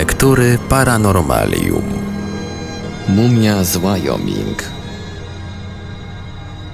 Lektury 0.00 0.58
Paranormalium. 0.68 1.82
Mumia 3.08 3.64
z 3.64 3.76
Wyoming. 3.76 4.64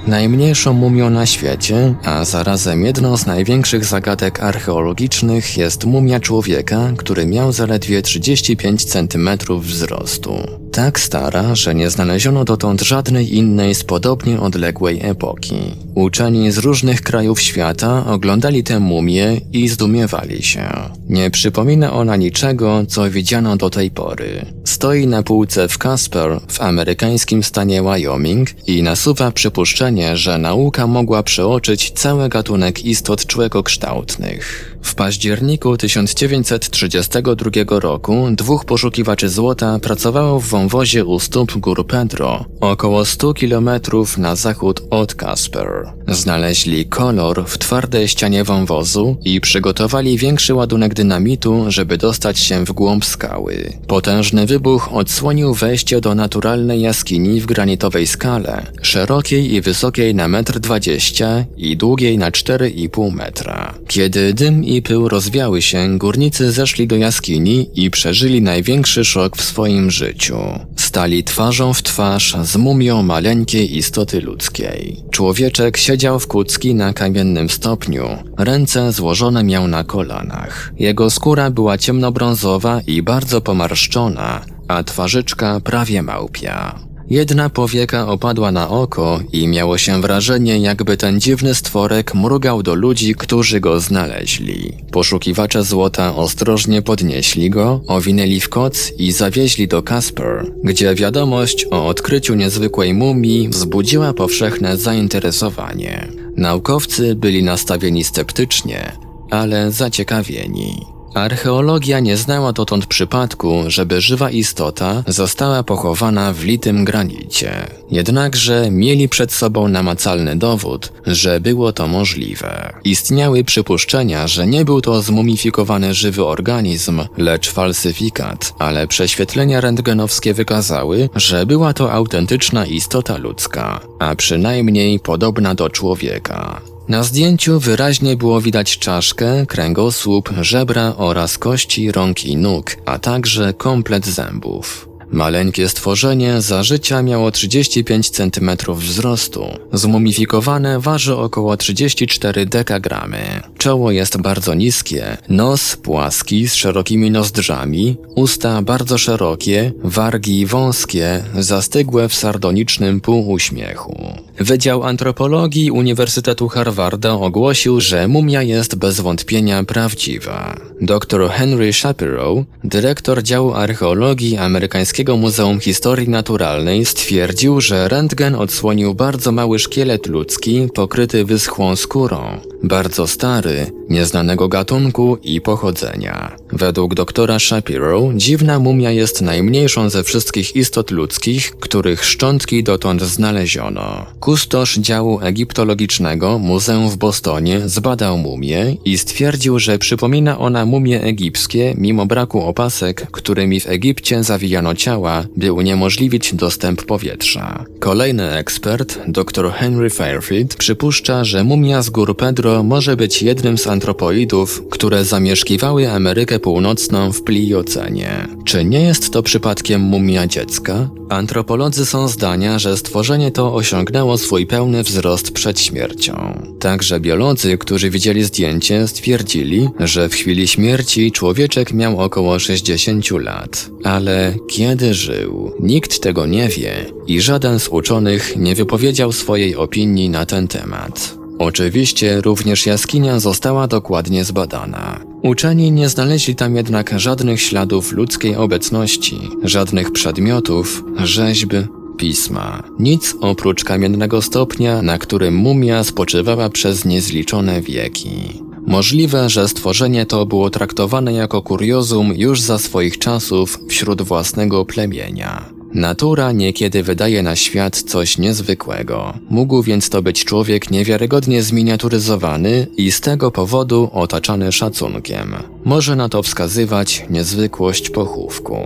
Najmniejszą 0.06 0.72
mumią 0.72 1.10
na 1.10 1.26
świecie, 1.26 1.94
a 2.04 2.24
zarazem 2.24 2.84
jedną 2.84 3.16
z 3.16 3.26
największych 3.26 3.84
zagadek 3.84 4.42
archeologicznych 4.42 5.56
jest 5.56 5.84
mumia 5.84 6.20
człowieka, 6.20 6.92
który 6.98 7.26
miał 7.26 7.52
zaledwie 7.52 8.02
35 8.02 8.84
cm 8.84 9.28
wzrostu. 9.60 10.65
Tak 10.76 11.00
stara, 11.00 11.54
że 11.54 11.74
nie 11.74 11.90
znaleziono 11.90 12.44
dotąd 12.44 12.82
żadnej 12.82 13.36
innej 13.36 13.74
z 13.74 13.84
podobnie 13.84 14.40
odległej 14.40 15.00
epoki. 15.02 15.54
Uczeni 15.94 16.52
z 16.52 16.58
różnych 16.58 17.02
krajów 17.02 17.40
świata 17.40 18.06
oglądali 18.06 18.64
tę 18.64 18.80
mumię 18.80 19.40
i 19.52 19.68
zdumiewali 19.68 20.42
się. 20.42 20.68
Nie 21.08 21.30
przypomina 21.30 21.92
ona 21.92 22.16
niczego, 22.16 22.82
co 22.88 23.10
widziano 23.10 23.56
do 23.56 23.70
tej 23.70 23.90
pory. 23.90 24.46
Stoi 24.64 25.06
na 25.06 25.22
półce 25.22 25.68
w 25.68 25.78
Casper 25.78 26.40
w 26.48 26.60
amerykańskim 26.60 27.42
stanie 27.42 27.82
Wyoming 27.82 28.68
i 28.68 28.82
nasuwa 28.82 29.32
przypuszczenie, 29.32 30.16
że 30.16 30.38
nauka 30.38 30.86
mogła 30.86 31.22
przeoczyć 31.22 31.90
cały 31.90 32.28
gatunek 32.28 32.84
istot 32.84 33.26
człekokształtnych. 33.26 34.75
W 34.86 34.94
październiku 34.94 35.76
1932 35.76 37.80
roku 37.80 38.26
dwóch 38.30 38.64
poszukiwaczy 38.64 39.28
złota 39.28 39.78
pracowało 39.78 40.40
w 40.40 40.48
wąwozie 40.48 41.04
u 41.04 41.20
stóp 41.20 41.58
gór 41.58 41.86
Pedro, 41.86 42.44
około 42.60 43.04
100 43.04 43.34
km 43.34 43.70
na 44.18 44.36
zachód 44.36 44.82
od 44.90 45.14
Casper. 45.14 45.92
Znaleźli 46.08 46.86
kolor 46.86 47.44
w 47.46 47.58
twardej 47.58 48.08
ścianie 48.08 48.44
wąwozu 48.44 49.16
i 49.24 49.40
przygotowali 49.40 50.18
większy 50.18 50.54
ładunek 50.54 50.94
dynamitu, 50.94 51.64
żeby 51.68 51.98
dostać 51.98 52.38
się 52.38 52.64
w 52.64 52.72
głąb 52.72 53.04
skały. 53.04 53.72
Potężny 53.86 54.46
wybuch 54.46 54.92
odsłonił 54.92 55.54
wejście 55.54 56.00
do 56.00 56.14
naturalnej 56.14 56.80
jaskini 56.80 57.40
w 57.40 57.46
granitowej 57.46 58.06
skale, 58.06 58.66
szerokiej 58.82 59.54
i 59.54 59.60
wysokiej 59.60 60.14
na 60.14 60.28
1,20 60.28 61.24
m 61.24 61.44
i 61.56 61.76
długiej 61.76 62.18
na 62.18 62.30
4,5 62.30 63.12
metra. 63.12 63.74
Kiedy 63.88 64.34
dym 64.34 64.64
i 64.64 64.75
pył 64.82 65.08
rozwiały 65.08 65.62
się, 65.62 65.98
górnicy 65.98 66.52
zeszli 66.52 66.86
do 66.86 66.96
jaskini 66.96 67.70
i 67.74 67.90
przeżyli 67.90 68.42
największy 68.42 69.04
szok 69.04 69.36
w 69.36 69.44
swoim 69.44 69.90
życiu. 69.90 70.36
Stali 70.76 71.24
twarzą 71.24 71.74
w 71.74 71.82
twarz 71.82 72.36
z 72.42 72.56
mumią 72.56 73.02
maleńkiej 73.02 73.76
istoty 73.76 74.20
ludzkiej. 74.20 75.02
Człowieczek 75.10 75.76
siedział 75.76 76.20
w 76.20 76.26
kucki 76.26 76.74
na 76.74 76.92
kamiennym 76.92 77.50
stopniu, 77.50 78.08
ręce 78.38 78.92
złożone 78.92 79.44
miał 79.44 79.68
na 79.68 79.84
kolanach. 79.84 80.72
Jego 80.78 81.10
skóra 81.10 81.50
była 81.50 81.78
ciemnobrązowa 81.78 82.80
i 82.86 83.02
bardzo 83.02 83.40
pomarszczona, 83.40 84.44
a 84.68 84.82
twarzyczka 84.82 85.60
prawie 85.60 86.02
małpia. 86.02 86.78
Jedna 87.10 87.50
powieka 87.50 88.08
opadła 88.08 88.52
na 88.52 88.68
oko 88.68 89.20
i 89.32 89.48
miało 89.48 89.78
się 89.78 90.00
wrażenie, 90.00 90.58
jakby 90.58 90.96
ten 90.96 91.20
dziwny 91.20 91.54
stworek 91.54 92.14
mrugał 92.14 92.62
do 92.62 92.74
ludzi, 92.74 93.14
którzy 93.14 93.60
go 93.60 93.80
znaleźli. 93.80 94.72
Poszukiwacze 94.92 95.62
złota 95.62 96.16
ostrożnie 96.16 96.82
podnieśli 96.82 97.50
go, 97.50 97.80
owinęli 97.86 98.40
w 98.40 98.48
koc 98.48 98.92
i 98.98 99.12
zawieźli 99.12 99.68
do 99.68 99.82
Casper, 99.82 100.52
gdzie 100.64 100.94
wiadomość 100.94 101.66
o 101.70 101.86
odkryciu 101.86 102.34
niezwykłej 102.34 102.94
mumii 102.94 103.48
wzbudziła 103.48 104.12
powszechne 104.12 104.76
zainteresowanie. 104.76 106.08
Naukowcy 106.36 107.14
byli 107.14 107.42
nastawieni 107.42 108.04
sceptycznie, 108.04 108.92
ale 109.30 109.72
zaciekawieni. 109.72 110.95
Archeologia 111.16 112.00
nie 112.00 112.16
znała 112.16 112.52
dotąd 112.52 112.86
przypadku, 112.86 113.62
żeby 113.66 114.00
żywa 114.00 114.30
istota 114.30 115.02
została 115.06 115.62
pochowana 115.62 116.32
w 116.32 116.44
litym 116.44 116.84
granicie. 116.84 117.66
Jednakże 117.90 118.70
mieli 118.70 119.08
przed 119.08 119.32
sobą 119.32 119.68
namacalny 119.68 120.36
dowód, 120.36 120.92
że 121.06 121.40
było 121.40 121.72
to 121.72 121.88
możliwe. 121.88 122.72
Istniały 122.84 123.44
przypuszczenia, 123.44 124.28
że 124.28 124.46
nie 124.46 124.64
był 124.64 124.80
to 124.80 125.02
zmumifikowany 125.02 125.94
żywy 125.94 126.24
organizm, 126.24 127.02
lecz 127.16 127.50
falsyfikat, 127.50 128.54
ale 128.58 128.86
prześwietlenia 128.86 129.60
rentgenowskie 129.60 130.34
wykazały, 130.34 131.08
że 131.14 131.46
była 131.46 131.72
to 131.72 131.92
autentyczna 131.92 132.66
istota 132.66 133.16
ludzka, 133.16 133.80
a 133.98 134.14
przynajmniej 134.14 135.00
podobna 135.00 135.54
do 135.54 135.70
człowieka. 135.70 136.60
Na 136.88 137.02
zdjęciu 137.02 137.60
wyraźnie 137.60 138.16
było 138.16 138.40
widać 138.40 138.78
czaszkę, 138.78 139.46
kręgosłup, 139.46 140.30
żebra 140.40 140.94
oraz 140.96 141.38
kości 141.38 141.92
rąk 141.92 142.24
i 142.24 142.36
nóg, 142.36 142.76
a 142.84 142.98
także 142.98 143.54
komplet 143.54 144.06
zębów. 144.06 144.88
Maleńkie 145.10 145.68
stworzenie 145.68 146.40
za 146.40 146.62
życia 146.62 147.02
miało 147.02 147.30
35 147.30 148.10
cm 148.10 148.50
wzrostu. 148.68 149.46
Zmumifikowane 149.72 150.80
waży 150.80 151.16
około 151.16 151.56
34 151.56 152.46
dekagramy. 152.46 153.18
Czoło 153.58 153.90
jest 153.90 154.16
bardzo 154.20 154.54
niskie, 154.54 155.16
nos 155.28 155.76
płaski 155.76 156.48
z 156.48 156.54
szerokimi 156.54 157.10
nozdrzami, 157.10 157.96
usta 158.14 158.62
bardzo 158.62 158.98
szerokie, 158.98 159.72
wargi 159.84 160.46
wąskie, 160.46 161.22
zastygłe 161.38 162.08
w 162.08 162.14
sardonicznym 162.14 163.00
półuśmiechu. 163.00 164.12
Wydział 164.38 164.84
Antropologii 164.84 165.70
Uniwersytetu 165.70 166.48
Harvarda 166.48 167.12
ogłosił, 167.12 167.80
że 167.80 168.08
mumia 168.08 168.42
jest 168.42 168.74
bez 168.74 169.00
wątpienia 169.00 169.64
prawdziwa. 169.64 170.56
Dr 170.80 171.30
Henry 171.30 171.72
Shapiro, 171.72 172.44
dyrektor 172.64 173.22
działu 173.22 173.54
archeologii 173.54 174.36
Amerykańskiego 174.36 174.95
Muzeum 175.04 175.60
Historii 175.60 176.08
Naturalnej, 176.08 176.84
stwierdził, 176.84 177.60
że 177.60 177.88
rentgen 177.88 178.34
odsłonił 178.34 178.94
bardzo 178.94 179.32
mały 179.32 179.58
szkielet 179.58 180.06
ludzki 180.06 180.68
pokryty 180.74 181.24
wyschłą 181.24 181.76
skórą, 181.76 182.40
bardzo 182.66 183.06
stary, 183.06 183.66
nieznanego 183.88 184.48
gatunku 184.48 185.18
i 185.22 185.40
pochodzenia. 185.40 186.36
Według 186.52 186.94
doktora 186.94 187.38
Shapiro 187.38 188.10
dziwna 188.14 188.58
mumia 188.58 188.90
jest 188.90 189.22
najmniejszą 189.22 189.90
ze 189.90 190.02
wszystkich 190.02 190.56
istot 190.56 190.90
ludzkich, 190.90 191.56
których 191.60 192.04
szczątki 192.04 192.62
dotąd 192.64 193.02
znaleziono. 193.02 194.06
Kustosz 194.20 194.78
działu 194.78 195.20
egiptologicznego 195.22 196.38
Muzeum 196.38 196.90
w 196.90 196.96
Bostonie 196.96 197.68
zbadał 197.68 198.18
mumię 198.18 198.76
i 198.84 198.98
stwierdził, 198.98 199.58
że 199.58 199.78
przypomina 199.78 200.38
ona 200.38 200.66
mumie 200.66 201.02
egipskie 201.02 201.74
mimo 201.78 202.06
braku 202.06 202.42
opasek, 202.42 203.06
którymi 203.10 203.60
w 203.60 203.66
Egipcie 203.66 204.24
zawijano 204.24 204.74
ciała, 204.74 205.24
by 205.36 205.52
uniemożliwić 205.52 206.34
dostęp 206.34 206.84
powietrza. 206.84 207.64
Kolejny 207.80 208.32
ekspert, 208.32 208.98
dr 209.08 209.52
Henry 209.52 209.90
Fairfield, 209.90 210.56
przypuszcza, 210.56 211.24
że 211.24 211.44
mumia 211.44 211.82
z 211.82 211.90
gór 211.90 212.16
Pedro 212.16 212.55
może 212.62 212.96
być 212.96 213.22
jednym 213.22 213.58
z 213.58 213.66
antropoidów, 213.66 214.62
które 214.70 215.04
zamieszkiwały 215.04 215.90
Amerykę 215.90 216.38
Północną 216.38 217.12
w 217.12 217.22
Pliocenie. 217.22 218.28
Czy 218.44 218.64
nie 218.64 218.80
jest 218.80 219.10
to 219.10 219.22
przypadkiem 219.22 219.80
mumia 219.80 220.26
dziecka? 220.26 220.90
Antropolodzy 221.08 221.86
są 221.86 222.08
zdania, 222.08 222.58
że 222.58 222.76
stworzenie 222.76 223.30
to 223.30 223.54
osiągnęło 223.54 224.18
swój 224.18 224.46
pełny 224.46 224.82
wzrost 224.82 225.30
przed 225.30 225.60
śmiercią. 225.60 226.42
Także 226.60 227.00
biolodzy, 227.00 227.58
którzy 227.58 227.90
widzieli 227.90 228.24
zdjęcie, 228.24 228.88
stwierdzili, 228.88 229.68
że 229.80 230.08
w 230.08 230.14
chwili 230.14 230.48
śmierci 230.48 231.12
człowieczek 231.12 231.72
miał 231.72 232.00
około 232.00 232.38
60 232.38 233.10
lat. 233.10 233.70
Ale 233.84 234.34
kiedy 234.48 234.94
żył? 234.94 235.52
Nikt 235.60 236.00
tego 236.00 236.26
nie 236.26 236.48
wie 236.48 236.86
i 237.06 237.20
żaden 237.20 237.60
z 237.60 237.68
uczonych 237.68 238.36
nie 238.36 238.54
wypowiedział 238.54 239.12
swojej 239.12 239.56
opinii 239.56 240.08
na 240.08 240.26
ten 240.26 240.48
temat. 240.48 241.25
Oczywiście 241.38 242.20
również 242.20 242.66
jaskinia 242.66 243.20
została 243.20 243.66
dokładnie 243.66 244.24
zbadana. 244.24 245.00
Uczeni 245.22 245.72
nie 245.72 245.88
znaleźli 245.88 246.34
tam 246.34 246.56
jednak 246.56 246.94
żadnych 246.96 247.40
śladów 247.40 247.92
ludzkiej 247.92 248.36
obecności, 248.36 249.18
żadnych 249.42 249.92
przedmiotów, 249.92 250.84
rzeźb, 250.98 251.54
pisma. 251.96 252.62
Nic 252.78 253.14
oprócz 253.20 253.64
kamiennego 253.64 254.22
stopnia, 254.22 254.82
na 254.82 254.98
którym 254.98 255.34
mumia 255.34 255.84
spoczywała 255.84 256.48
przez 256.50 256.84
niezliczone 256.84 257.60
wieki. 257.60 258.42
Możliwe, 258.66 259.30
że 259.30 259.48
stworzenie 259.48 260.06
to 260.06 260.26
było 260.26 260.50
traktowane 260.50 261.12
jako 261.12 261.42
kuriozum 261.42 262.12
już 262.16 262.40
za 262.40 262.58
swoich 262.58 262.98
czasów 262.98 263.58
wśród 263.68 264.02
własnego 264.02 264.64
plemienia. 264.64 265.55
Natura 265.76 266.32
niekiedy 266.32 266.82
wydaje 266.82 267.22
na 267.22 267.36
świat 267.36 267.82
coś 267.82 268.18
niezwykłego. 268.18 269.14
Mógł 269.30 269.62
więc 269.62 269.90
to 269.90 270.02
być 270.02 270.24
człowiek 270.24 270.70
niewiarygodnie 270.70 271.42
zminiaturyzowany 271.42 272.66
i 272.76 272.92
z 272.92 273.00
tego 273.00 273.30
powodu 273.30 273.90
otaczany 273.92 274.52
szacunkiem. 274.52 275.34
Może 275.64 275.96
na 275.96 276.08
to 276.08 276.22
wskazywać 276.22 277.04
niezwykłość 277.10 277.90
pochówku. 277.90 278.56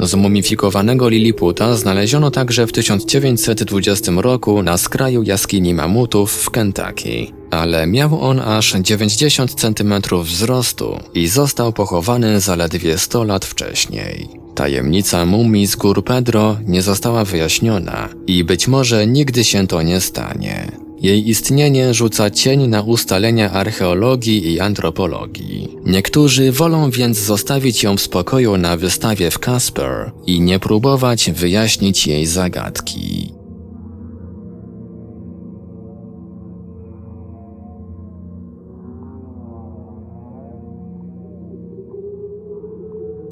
Zmumifikowanego 0.00 1.08
Liliputa 1.08 1.76
znaleziono 1.76 2.30
także 2.30 2.66
w 2.66 2.72
1920 2.72 4.12
roku 4.16 4.62
na 4.62 4.78
skraju 4.78 5.22
jaskini 5.22 5.74
mamutów 5.74 6.32
w 6.32 6.50
Kentucky, 6.50 7.26
ale 7.50 7.86
miał 7.86 8.20
on 8.20 8.40
aż 8.40 8.72
90 8.72 9.54
cm 9.54 9.94
wzrostu 10.22 10.98
i 11.14 11.28
został 11.28 11.72
pochowany 11.72 12.40
zaledwie 12.40 12.98
100 12.98 13.24
lat 13.24 13.44
wcześniej. 13.44 14.41
Tajemnica 14.54 15.26
mumii 15.26 15.66
z 15.66 15.76
gór 15.76 16.04
Pedro 16.04 16.56
nie 16.66 16.82
została 16.82 17.24
wyjaśniona 17.24 18.08
i 18.26 18.44
być 18.44 18.68
może 18.68 19.06
nigdy 19.06 19.44
się 19.44 19.66
to 19.66 19.82
nie 19.82 20.00
stanie. 20.00 20.82
Jej 21.00 21.28
istnienie 21.28 21.94
rzuca 21.94 22.30
cień 22.30 22.66
na 22.66 22.82
ustalenia 22.82 23.50
archeologii 23.50 24.52
i 24.52 24.60
antropologii. 24.60 25.76
Niektórzy 25.86 26.52
wolą 26.52 26.90
więc 26.90 27.18
zostawić 27.18 27.82
ją 27.82 27.96
w 27.96 28.00
spokoju 28.00 28.56
na 28.56 28.76
wystawie 28.76 29.30
w 29.30 29.38
Casper 29.38 30.12
i 30.26 30.40
nie 30.40 30.58
próbować 30.58 31.30
wyjaśnić 31.30 32.06
jej 32.06 32.26
zagadki. 32.26 33.31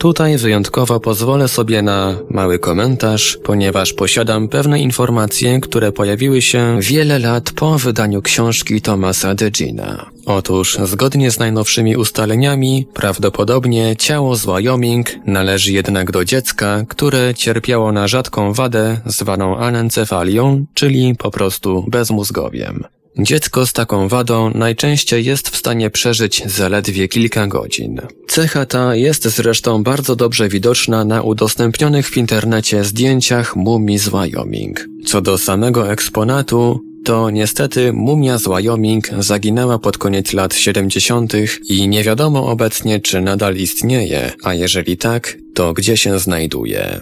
Tutaj 0.01 0.39
wyjątkowo 0.39 1.01
pozwolę 1.01 1.49
sobie 1.49 1.83
na 1.83 2.19
mały 2.31 2.59
komentarz, 2.59 3.39
ponieważ 3.45 3.93
posiadam 3.93 4.49
pewne 4.49 4.81
informacje, 4.81 5.61
które 5.61 5.93
pojawiły 5.93 6.43
się 6.43 6.79
wiele 6.81 7.19
lat 7.19 7.53
po 7.53 7.79
wydaniu 7.79 8.23
książki 8.23 8.81
Thomasa 8.81 9.35
Degina. 9.35 10.11
Otóż, 10.27 10.79
zgodnie 10.85 11.31
z 11.31 11.39
najnowszymi 11.39 11.97
ustaleniami, 11.97 12.87
prawdopodobnie 12.95 13.97
ciało 13.97 14.37
z 14.37 14.47
Wyoming 14.47 15.07
należy 15.27 15.73
jednak 15.73 16.11
do 16.11 16.25
dziecka, 16.25 16.85
które 16.89 17.35
cierpiało 17.35 17.93
na 17.93 18.09
rzadką 18.09 18.53
wadę 18.53 19.01
zwaną 19.07 19.57
anencefalią, 19.59 20.65
czyli 20.75 21.15
po 21.19 21.31
prostu 21.31 21.85
bezmózgowiem. 21.89 22.85
Dziecko 23.19 23.67
z 23.67 23.73
taką 23.73 24.09
wadą 24.09 24.51
najczęściej 24.55 25.25
jest 25.25 25.49
w 25.49 25.57
stanie 25.57 25.91
przeżyć 25.91 26.43
zaledwie 26.47 27.09
kilka 27.09 27.47
godzin. 27.47 28.01
Cecha 28.29 28.67
ta 28.67 28.95
jest 28.95 29.29
zresztą 29.29 29.83
bardzo 29.83 30.17
dobrze 30.17 30.49
widoczna 30.49 31.05
na 31.05 31.23
udostępnionych 31.23 32.09
w 32.09 32.17
internecie 32.17 32.85
zdjęciach 32.85 33.57
mumii 33.57 33.99
z 33.99 34.09
Wyoming. 34.09 34.87
Co 35.07 35.21
do 35.21 35.39
samego 35.39 35.93
eksponatu, 35.93 36.81
to 37.05 37.31
niestety 37.31 37.93
mumia 37.93 38.39
z 38.39 38.45
Wyoming 38.45 39.09
zaginęła 39.19 39.79
pod 39.79 39.99
koniec 39.99 40.33
lat 40.33 40.55
70. 40.55 41.33
i 41.69 41.89
nie 41.89 42.05
wiadomo 42.05 42.47
obecnie, 42.47 43.01
czy 43.01 43.21
nadal 43.21 43.57
istnieje, 43.57 44.33
a 44.43 44.55
jeżeli 44.55 44.97
tak, 44.97 45.37
to 45.55 45.73
gdzie 45.73 45.97
się 45.97 46.19
znajduje. 46.19 47.01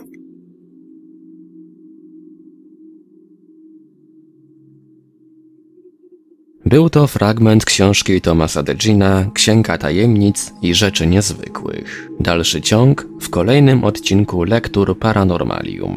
Był 6.69 6.91
to 6.91 7.07
fragment 7.07 7.65
książki 7.65 8.21
Thomasa 8.21 8.63
Degina 8.63 9.31
Księga 9.35 9.79
Tajemnic 9.79 10.53
i 10.63 10.75
Rzeczy 10.75 11.07
Niezwykłych. 11.07 12.09
Dalszy 12.21 12.63
ciąg 12.63 13.07
w 13.21 13.31
kolejnym 13.31 13.85
odcinku 13.85 14.45
Lektur 14.45 14.99
Paranormalium. 14.99 15.97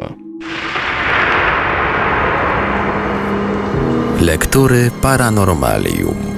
Lektury 4.22 4.92
Paranormalium. 5.02 6.31